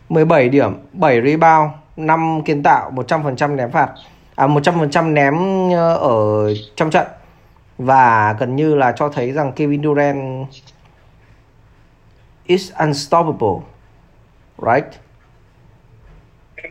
[0.08, 3.90] 17 điểm 7 rebound 5 kiến tạo 100% ném phạt.
[4.34, 5.34] À 100% ném
[5.72, 7.06] ờ, ở trong trận.
[7.78, 10.46] Và gần như là cho thấy rằng Kevin Durant
[12.46, 13.58] is unstoppable.
[14.58, 15.00] Right?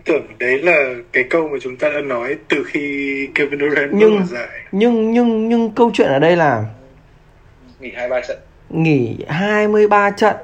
[0.08, 4.26] Tưởng đấy là cái câu mà chúng ta đã nói từ khi Kevin Durant nhưng
[4.26, 4.48] giải.
[4.72, 6.66] nhưng nhưng nhưng câu chuyện ở đây là
[7.80, 8.38] nghỉ 23 trận.
[8.70, 10.36] nghỉ 23 trận.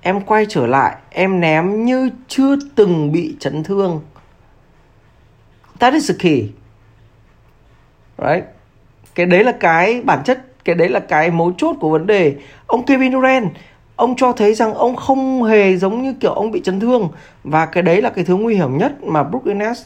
[0.00, 4.00] Em quay trở lại em ném như chưa từng bị chấn thương.
[5.78, 6.48] That is the key.
[8.18, 8.44] Right?
[9.14, 12.34] Cái đấy là cái bản chất cái đấy là cái mấu chốt của vấn đề.
[12.66, 13.48] Ông Kevin Durant
[13.96, 17.08] ông cho thấy rằng ông không hề giống như kiểu ông bị chấn thương.
[17.44, 19.82] Và cái đấy là cái thứ nguy hiểm nhất mà Brooklyn Nets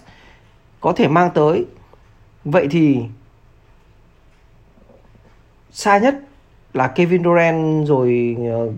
[0.80, 1.66] có thể mang tới.
[2.44, 2.98] Vậy thì
[5.70, 6.14] xa nhất
[6.72, 8.68] là Kevin Durant rồi ờ,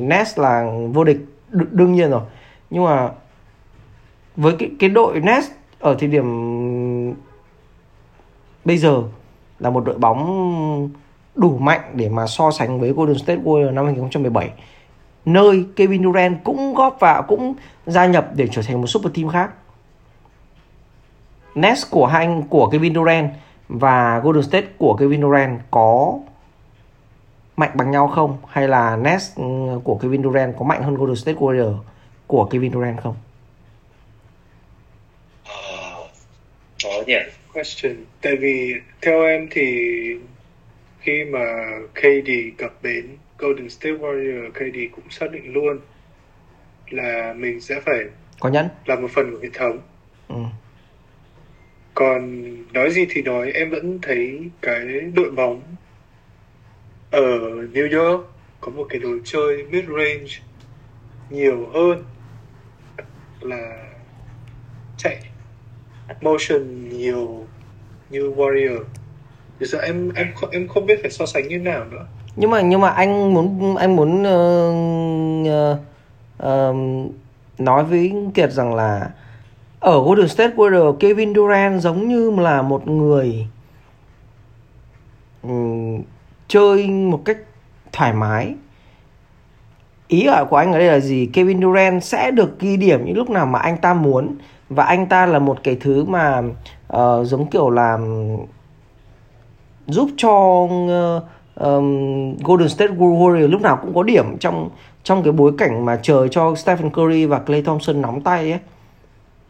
[0.00, 1.18] Nets là vô địch,
[1.52, 2.22] đ- đương nhiên rồi.
[2.70, 3.10] Nhưng mà
[4.36, 5.46] với cái cái đội Nets
[5.78, 6.24] ở thời điểm
[8.64, 9.02] bây giờ
[9.58, 10.90] là một đội bóng
[11.34, 14.50] đủ mạnh để mà so sánh với Golden State Warriors năm 2017
[15.24, 17.54] nơi Kevin Durant cũng góp vào cũng
[17.86, 19.50] gia nhập để trở thành một super team khác.
[21.54, 23.30] Nets của hai anh của Kevin Durant
[23.68, 26.18] và Golden State của Kevin Durant có
[27.56, 29.44] mạnh bằng nhau không hay là Nets ừ,
[29.84, 31.78] của Kevin Durant có mạnh hơn Golden State Warriors
[32.26, 33.16] của Kevin Durant không?
[36.84, 37.18] Có nhỉ.
[37.54, 37.96] Question.
[38.20, 39.90] Tại vì theo em thì
[41.00, 41.40] khi mà
[41.94, 45.80] KD cập bến Golden State Warrior KD cũng xác định luôn
[46.90, 48.04] là mình sẽ phải
[48.40, 49.80] có nhẫn là một phần của hệ thống.
[50.28, 50.34] Ừ.
[51.94, 55.62] Còn nói gì thì nói em vẫn thấy cái đội bóng
[57.10, 57.38] ở
[57.72, 58.26] New York
[58.60, 60.32] có một cái đồ chơi mid range
[61.30, 62.04] nhiều hơn
[63.40, 63.84] là
[64.96, 65.20] chạy
[66.20, 67.46] motion nhiều
[68.10, 68.84] như Warrior.
[69.60, 72.06] Thì giờ em em em không biết phải so sánh như nào nữa
[72.40, 75.78] nhưng mà nhưng mà anh muốn anh muốn uh, uh,
[76.42, 77.10] uh,
[77.58, 79.10] nói với Kiệt rằng là
[79.80, 83.46] ở Golden State Warriors Kevin Durant giống như là một người
[85.42, 86.02] um,
[86.48, 87.38] chơi một cách
[87.92, 88.54] thoải mái.
[90.08, 91.26] Ý ở của anh ở đây là gì?
[91.32, 94.36] Kevin Durant sẽ được ghi điểm những lúc nào mà anh ta muốn.
[94.68, 96.42] Và anh ta là một cái thứ mà
[96.92, 97.98] uh, giống kiểu là
[99.86, 101.22] giúp cho uh,
[101.60, 104.70] um, Golden State Warriors lúc nào cũng có điểm trong
[105.02, 108.60] trong cái bối cảnh mà chờ cho Stephen Curry và Klay Thompson nóng tay ấy.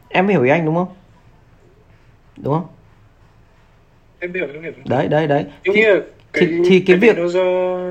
[0.09, 0.89] Em hiểu ý anh đúng không?
[2.37, 2.67] Đúng không?
[4.19, 4.73] Em hiểu, em hiểu.
[4.85, 5.45] Đấy, đấy, đấy.
[5.65, 5.83] Thì, thì,
[6.33, 7.41] cái, thì, thì cái, việc do...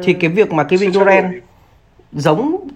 [0.03, 1.33] thì cái việc mà Kevin Durant
[2.11, 2.67] giống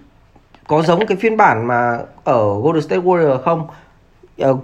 [0.66, 3.66] có giống cái phiên bản mà ở Golden State Warriors không?
[4.44, 4.58] Uh,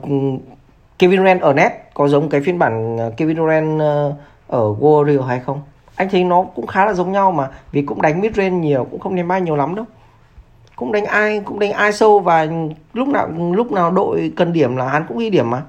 [0.98, 4.14] Kevin Durant ở net có giống cái phiên bản ờ, Kevin Durant ờ,
[4.46, 5.60] ở Warrior hay không
[5.98, 8.86] anh thấy nó cũng khá là giống nhau mà vì cũng đánh mid range nhiều
[8.90, 9.84] cũng không ném bay nhiều lắm đâu.
[10.76, 12.46] Cũng đánh ai cũng đánh ai sâu và
[12.92, 15.62] lúc nào lúc nào đội cần điểm là hắn cũng ghi điểm mà.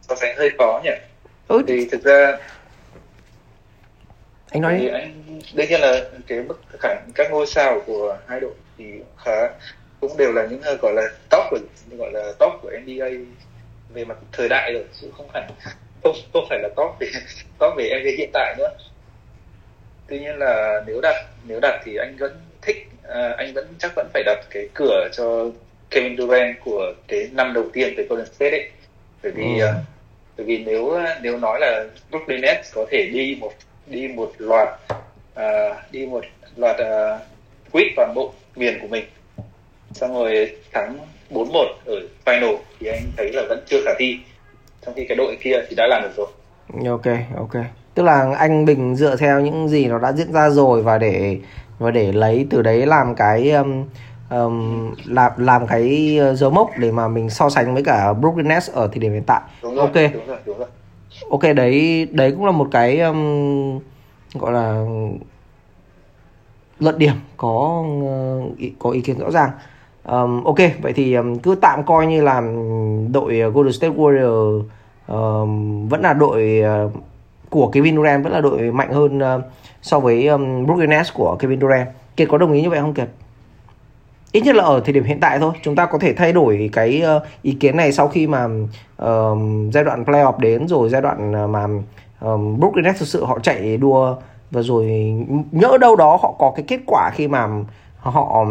[0.00, 0.90] So sánh hơi khó nhỉ?
[1.48, 1.62] Ừ.
[1.66, 2.38] thì thực ra
[4.50, 8.40] anh nói thì anh đương nhiên là cái mức khả các ngôi sao của hai
[8.40, 8.84] đội thì
[9.24, 9.48] khá
[10.00, 11.58] cũng đều là những gọi là top của
[11.98, 13.06] gọi là top của NBA
[13.96, 15.42] về mặt thời đại rồi chứ không phải
[16.02, 17.06] không không phải là top về
[17.58, 18.68] top về NBA hiện tại nữa.
[20.06, 23.92] Tuy nhiên là nếu đặt nếu đặt thì anh vẫn thích à, anh vẫn chắc
[23.96, 25.50] vẫn phải đặt cái cửa cho
[25.90, 28.70] Kevin Durant của cái năm đầu tiên với Golden State ấy.
[29.22, 29.66] Bởi vì ừ.
[29.66, 29.74] uh,
[30.36, 33.52] bởi vì nếu nếu nói là Brooklyn Nets có thể đi một
[33.86, 34.68] đi một loạt
[35.34, 36.24] uh, đi một
[36.56, 37.20] loạt uh,
[37.72, 39.04] quýt toàn bộ miền của mình.
[39.92, 40.98] Xong rồi thắng
[41.30, 44.18] 4-1 ở final thì anh thấy là vẫn chưa khả thi.
[44.86, 46.26] Trong khi cái đội kia thì đã làm được rồi.
[46.88, 47.06] Ok
[47.36, 47.64] ok.
[47.94, 51.38] Tức là anh bình dựa theo những gì nó đã diễn ra rồi và để
[51.78, 53.84] và để lấy từ đấy làm cái um,
[54.30, 58.70] um, làm làm cái dấu mốc để mà mình so sánh với cả Brooklyn Nets
[58.70, 59.40] ở thời điểm hiện tại.
[59.62, 59.94] Đúng rồi, ok.
[60.14, 60.68] đúng rồi, đúng rồi.
[61.30, 63.80] ok đấy đấy cũng là một cái um,
[64.34, 64.84] gọi là
[66.78, 69.50] luận điểm có uh, có ý kiến rõ ràng
[70.08, 72.42] um, ok vậy thì um, cứ tạm coi như là
[73.12, 74.62] đội ờ, Golden State Warrior
[75.08, 76.92] um, vẫn là đội uh,
[77.50, 79.44] của Kevin Durant vẫn là đội mạnh hơn uh,
[79.82, 82.94] so với um, Brooklyn Nets của Kevin Durant Kiệt có đồng ý như vậy không
[82.94, 83.08] Kiệt?
[84.32, 86.70] ít nhất là ở thời điểm hiện tại thôi chúng ta có thể thay đổi
[86.72, 88.44] cái uh, ý kiến này sau khi mà
[89.02, 89.38] uh,
[89.72, 91.66] giai đoạn playoff đến rồi giai đoạn mà
[92.20, 94.16] um, Brooklyn Nets thực sự họ chạy đua
[94.50, 95.14] và rồi
[95.52, 97.48] nhỡ đâu đó họ có cái kết quả khi mà
[98.00, 98.44] họ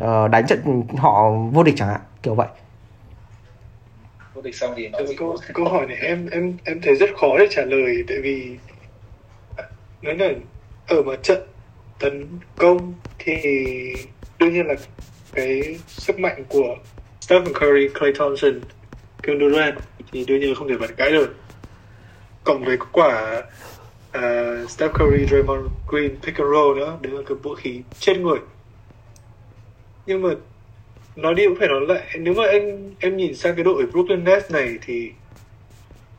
[0.00, 2.48] uh, đánh trận họ vô địch chẳng hạn kiểu vậy.
[4.34, 7.38] Vô địch xong thì nó câu, câu hỏi này em em em thấy rất khó
[7.38, 8.56] để trả lời tại vì
[10.02, 10.28] nói là
[10.88, 11.38] ở một trận
[11.98, 12.26] tấn
[12.56, 13.34] công thì
[14.38, 14.74] đương nhiên là
[15.32, 16.76] cái sức mạnh của
[17.20, 18.60] Stephen Curry, Clay Thompson,
[19.22, 19.74] Kevin Durant
[20.12, 21.36] thì đương nhiên không thể bật cãi được.
[22.44, 23.42] Cộng với quả
[24.18, 28.18] uh, Steph Curry, Draymond Green pick and roll nữa đấy là cái vũ khí chết
[28.18, 28.38] người
[30.10, 30.28] nhưng mà
[31.16, 34.24] nói đi cũng phải nói lại nếu mà em em nhìn sang cái đội Brooklyn
[34.24, 35.10] Nets này thì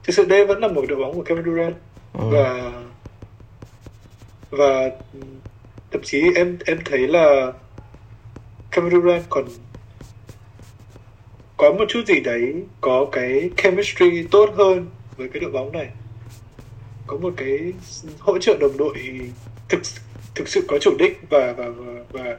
[0.04, 1.76] thực sự đây vẫn là một đội bóng của Kevin Durant
[2.14, 2.24] ừ.
[2.32, 2.72] và
[4.50, 4.90] và
[5.92, 7.52] thậm chí em em thấy là
[8.72, 9.46] Kevin Durant còn
[11.58, 14.88] có một chút gì đấy có cái chemistry tốt hơn
[15.18, 15.88] với cái đội bóng này
[17.08, 17.74] có một cái
[18.20, 18.98] hỗ trợ đồng đội
[19.70, 19.82] thực
[20.36, 22.38] thực sự có chủ đích và và và, và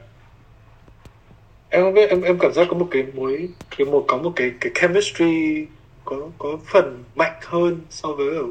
[1.73, 4.33] em không biết em em cảm giác có một cái mối cái một có một
[4.35, 5.65] cái cái chemistry
[6.05, 8.43] có có phần mạnh hơn so với ở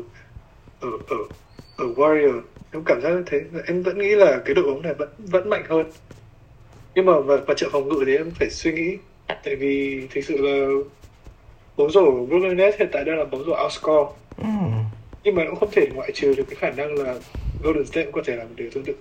[0.80, 1.16] ở ở
[1.76, 2.40] ở Warrior.
[2.72, 3.40] Em cảm giác như thế.
[3.66, 5.86] Em vẫn nghĩ là cái đội bóng này vẫn vẫn mạnh hơn.
[6.94, 8.98] Nhưng mà và, và trận phòng ngự thì em phải suy nghĩ.
[9.44, 10.66] Tại vì thực sự là
[11.76, 14.12] bóng rổ Brooklyn Nets hiện tại đang là bóng rổ outscore.
[14.36, 14.48] Ừ.
[15.24, 17.14] nhưng mà cũng không thể ngoại trừ được cái khả năng là
[17.62, 18.94] Golden State cũng có thể làm điều tương tự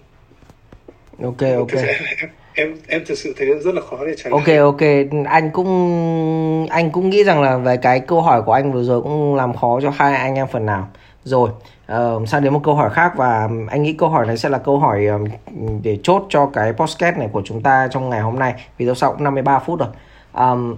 [1.24, 1.72] ok ok.
[1.74, 4.40] em, em em thực sự thấy rất là khó để trả lời.
[4.40, 4.82] Ok ok.
[5.26, 9.02] Anh cũng anh cũng nghĩ rằng là về cái câu hỏi của anh vừa rồi
[9.02, 10.88] cũng làm khó cho hai anh em phần nào.
[11.24, 11.50] Rồi
[11.94, 14.58] uh, sang đến một câu hỏi khác và anh nghĩ câu hỏi này sẽ là
[14.58, 15.26] câu hỏi um,
[15.84, 18.96] để chốt cho cái podcast này của chúng ta trong ngày hôm nay vì đâu
[18.96, 19.90] sau cũng 53 phút rồi.
[20.34, 20.76] Um,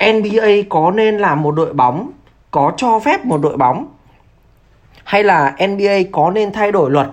[0.00, 2.10] NBA có nên làm một đội bóng
[2.50, 3.86] có cho phép một đội bóng
[5.04, 7.08] hay là NBA có nên thay đổi luật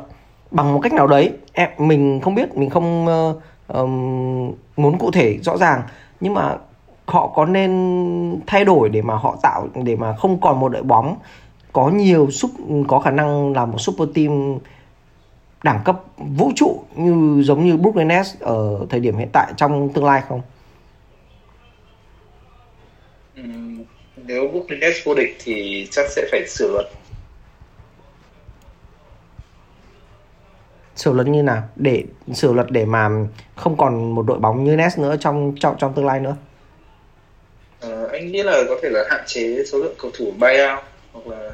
[0.51, 5.11] bằng một cách nào đấy em mình không biết mình không uh, um, muốn cụ
[5.11, 5.81] thể rõ ràng
[6.19, 6.57] nhưng mà
[7.05, 10.83] họ có nên thay đổi để mà họ tạo để mà không còn một đội
[10.83, 11.15] bóng
[11.73, 12.51] có nhiều súp
[12.87, 14.57] có khả năng là một super team
[15.63, 19.89] đẳng cấp vũ trụ như giống như Brooklyn Nets ở thời điểm hiện tại trong
[19.93, 20.41] tương lai không?
[24.27, 26.85] nếu Brooklyn Nets vô địch thì chắc sẽ phải sửa luật.
[30.97, 31.63] Sửa luật như nào?
[31.75, 33.09] Để sửa luật để mà
[33.55, 36.35] không còn một đội bóng như Nets nữa trong trong trong tương lai nữa.
[37.79, 41.27] Ờ, anh nghĩ là có thể là hạn chế số lượng cầu thủ buyout hoặc
[41.27, 41.51] là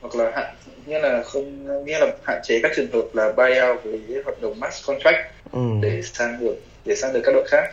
[0.00, 0.54] hoặc là hạn
[0.86, 4.60] nghĩa là không nghĩa là hạn chế các trường hợp là buyout với hợp đồng
[4.60, 5.16] max contract
[5.52, 5.60] ừ.
[5.80, 7.70] để sang được để sang được các đội khác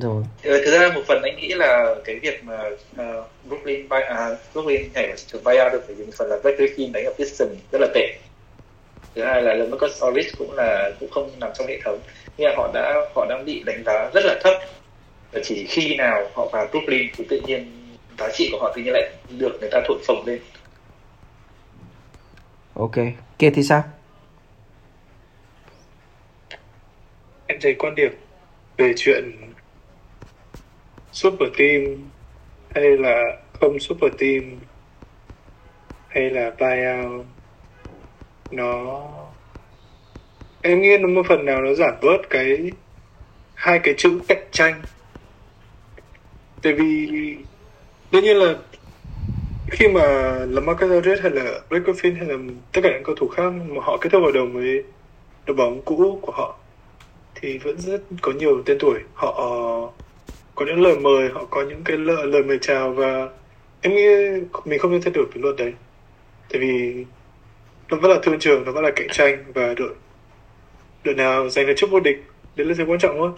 [0.00, 3.98] rồi ờ, thực ra một phần anh nghĩ là cái việc mà uh, Brooklyn buy,
[3.98, 7.58] uh, Brooklyn nhảy trường buyout được vì một phần là Blake Griffin đánh ở Pistons
[7.72, 8.18] rất là tệ
[9.16, 11.98] thứ hai là Lamarcus Aldridge cũng là cũng không nằm trong hệ thống.
[12.36, 14.54] Nhưng họ đã họ đang bị đánh giá rất là thấp.
[15.32, 17.72] Và chỉ khi nào họ vào Brooklyn thì tự nhiên
[18.18, 20.40] giá trị của họ tự nhiên lại được người ta thổi phồng lên.
[22.74, 22.96] Ok.
[23.38, 23.84] Kia thì sao?
[27.46, 28.12] Em thấy quan điểm
[28.76, 29.36] về chuyện
[31.12, 32.10] super team
[32.74, 33.22] hay là
[33.60, 34.60] không super team
[36.08, 37.26] hay là buyout
[38.50, 39.02] nó
[40.62, 42.70] em nghĩ nó một phần nào nó giảm bớt cái
[43.54, 44.82] hai cái chữ cạnh tranh.
[46.62, 47.06] Tại vì
[48.12, 48.54] đương nhiên là
[49.70, 50.02] khi mà
[50.48, 52.34] là Marcus Aldridge hay là Blake Griffin hay là
[52.72, 54.82] tất cả những cầu thủ khác mà họ kết thúc hợp đồng với
[55.46, 56.58] đội bóng cũ của họ
[57.34, 59.00] thì vẫn rất có nhiều tên tuổi.
[59.14, 59.32] Họ
[60.54, 63.28] có những lời mời họ có những cái lời, lời mời chào và
[63.80, 64.06] em nghĩ
[64.64, 65.72] mình không nên thay đổi cái luật đấy.
[66.50, 67.04] Tại vì
[67.90, 69.94] nó vẫn là thương trường nó vẫn là cạnh tranh và đội
[71.04, 72.24] đội nào giành được chức vô địch
[72.56, 73.30] đấy là điều quan trọng thôi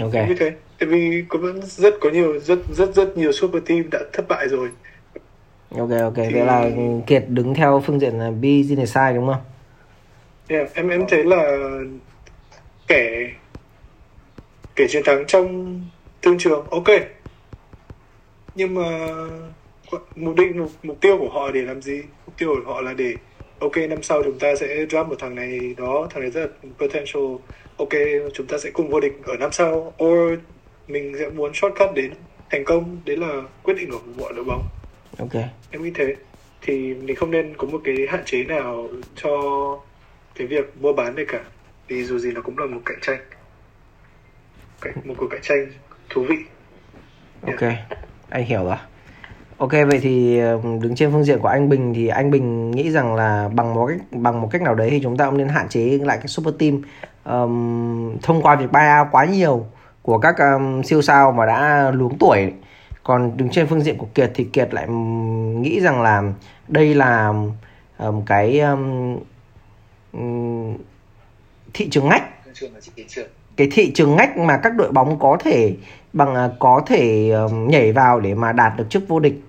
[0.00, 0.28] ok.
[0.28, 0.52] Như thế.
[0.78, 4.28] Tại vì có vẫn rất có nhiều rất rất rất nhiều super team đã thất
[4.28, 4.68] bại rồi.
[5.78, 6.16] Ok ok.
[6.16, 6.32] Thì...
[6.32, 6.70] vậy là
[7.06, 9.42] kiệt đứng theo phương diện là business side đúng không?
[10.48, 11.58] Yeah, em em thấy là
[12.88, 13.30] kẻ
[14.76, 15.80] kẻ chiến thắng trong
[16.22, 16.88] thương trường ok.
[18.54, 19.08] Nhưng mà
[20.16, 22.02] mục đích mục, mục tiêu của họ để làm gì?
[22.26, 23.14] Mục tiêu của họ là để
[23.62, 26.70] ok năm sau chúng ta sẽ draft một thằng này đó thằng này rất là
[26.78, 27.22] potential.
[27.76, 27.88] Ok
[28.34, 29.94] chúng ta sẽ cùng vô địch ở năm sau.
[30.04, 30.38] Or
[30.88, 32.12] mình sẽ muốn shortcut đến
[32.50, 33.00] thành công.
[33.04, 34.62] Đấy là quyết định của mọi đội bóng.
[35.18, 35.34] Ok.
[35.70, 36.16] Em nghĩ thế.
[36.60, 39.30] Thì mình không nên có một cái hạn chế nào cho
[40.34, 41.44] cái việc mua bán này cả.
[41.88, 43.20] Vì dù gì nó cũng là một cạnh tranh.
[45.04, 45.66] Một cuộc cạnh tranh
[46.08, 46.36] thú vị.
[47.42, 47.72] Ok.
[48.30, 48.76] Anh hiểu rồi
[49.62, 50.40] ok vậy thì
[50.80, 53.86] đứng trên phương diện của anh Bình thì anh Bình nghĩ rằng là bằng một
[53.86, 56.28] cách bằng một cách nào đấy thì chúng ta cũng nên hạn chế lại cái
[56.28, 56.82] super team.
[57.24, 59.66] Um, thông qua việc buyout quá nhiều
[60.02, 62.52] của các um, siêu sao mà đã luống tuổi
[63.02, 64.88] còn đứng trên phương diện của Kiệt thì Kiệt lại
[65.58, 66.22] nghĩ rằng là
[66.68, 67.32] đây là
[67.98, 69.16] um, cái um,
[71.74, 72.22] thị trường ngách.
[73.56, 75.74] Cái thị trường ngách mà các đội bóng có thể
[76.12, 79.40] bằng à, có thể um, nhảy vào để mà đạt được chức vô địch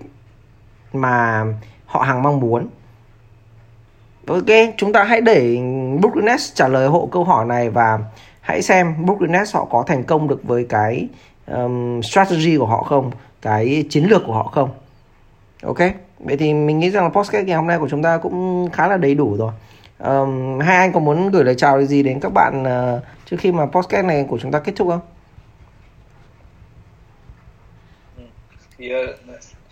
[0.94, 1.44] mà
[1.86, 2.68] họ hàng mong muốn.
[4.26, 5.58] Ok chúng ta hãy để
[6.00, 7.98] Brooklyn Nets trả lời hộ câu hỏi này và
[8.40, 11.08] hãy xem Brooklyn Nets họ có thành công được với cái
[11.46, 13.10] um, strategy của họ không
[13.42, 14.70] cái chiến lược của họ không.
[15.62, 15.78] Ok
[16.18, 18.88] vậy thì mình nghĩ rằng là podcast ngày hôm nay của chúng ta cũng khá
[18.88, 19.52] là đầy đủ rồi.
[19.98, 23.52] Um, hai anh có muốn gửi lời chào gì đến các bạn uh, trước khi
[23.52, 25.00] mà podcast này của chúng ta kết thúc không?
[28.78, 29.23] Ừ, ờ,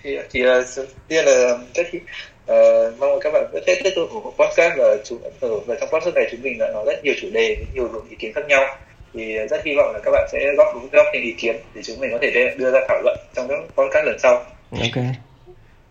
[0.02, 0.62] thì thì là
[1.08, 2.02] tiên là rất uh,
[2.46, 5.74] ờ, mong các bạn rất tiếp tục ủng hộ podcast và chúng ở ờ, và
[5.80, 8.32] trong podcast này chúng mình đã nói rất nhiều chủ đề nhiều luồng ý kiến
[8.34, 8.64] khác nhau.
[9.14, 11.82] Thì ờ, rất hy vọng là các bạn sẽ góp góp những ý kiến để
[11.82, 14.44] chúng mình có thể đưa ra thảo luận trong các podcast lần sau.
[14.70, 15.04] Ok.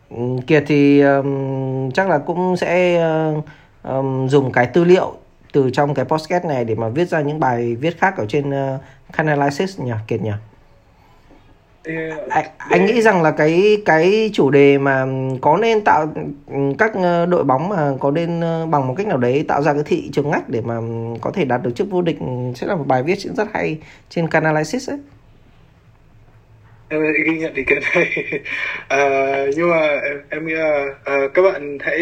[0.09, 3.03] Ừ, Kiệt thì um, chắc là cũng sẽ
[3.38, 3.45] uh,
[3.84, 5.14] um, dùng cái tư liệu
[5.53, 8.49] từ trong cái podcast này để mà viết ra những bài viết khác ở trên
[8.49, 8.82] uh,
[9.14, 10.32] Canalysis nhỉ Kiệt nhỉ?
[12.29, 15.05] Anh, anh nghĩ rằng là cái cái chủ đề mà
[15.41, 16.13] có nên tạo
[16.77, 19.73] các ờ, đội bóng mà có nên ờ, bằng một cách nào đấy tạo ra
[19.73, 20.75] cái thị trường ngách để mà
[21.21, 22.17] có thể đạt được chức vô địch
[22.55, 23.77] sẽ là một bài viết rất hay
[24.09, 24.99] trên Canalysis ấy.
[26.89, 28.41] Em ghi nhận ý kiến này.
[28.88, 31.99] À, nhưng mà em, em nghĩ là à, các bạn hãy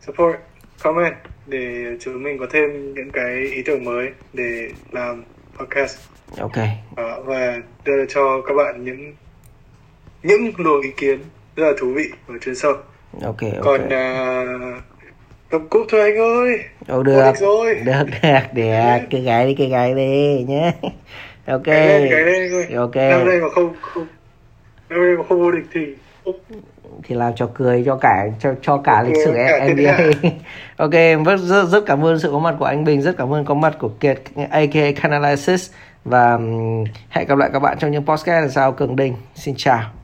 [0.00, 0.36] support
[0.82, 1.14] comment
[1.46, 5.24] để chúng mình có thêm những cái ý tưởng mới để làm
[5.58, 6.56] podcast ok.
[6.96, 9.14] À, và đưa cho các bạn những
[10.22, 11.18] những luồng ý kiến
[11.56, 12.72] rất là thú vị và chuyên sâu
[13.22, 13.52] ok, okay.
[13.62, 14.82] còn uh,
[15.50, 16.58] cầm cúp thôi anh ơi.
[16.88, 17.32] Ồ, được.
[17.40, 17.74] Rồi.
[17.74, 18.98] được được được.
[19.10, 20.72] Cái gái đi cái gái đi nhé.
[21.46, 21.64] Ok.
[21.64, 22.96] Cái lên, cái lên ok.
[22.96, 24.06] Năm nay mà không không
[24.88, 25.80] năm nay mà không vô địch thì
[27.02, 30.28] thì làm cho cười cho cả cho cho cả lịch sử cả NBA.
[30.76, 30.92] ok,
[31.26, 33.54] rất, rất rất cảm ơn sự có mặt của anh Bình, rất cảm ơn có
[33.54, 34.20] mặt của Kiệt
[34.50, 35.70] aka Canalisis
[36.04, 36.38] và
[37.10, 38.72] hẹn gặp lại các bạn trong những podcast sau.
[38.72, 40.03] Cường đình xin chào.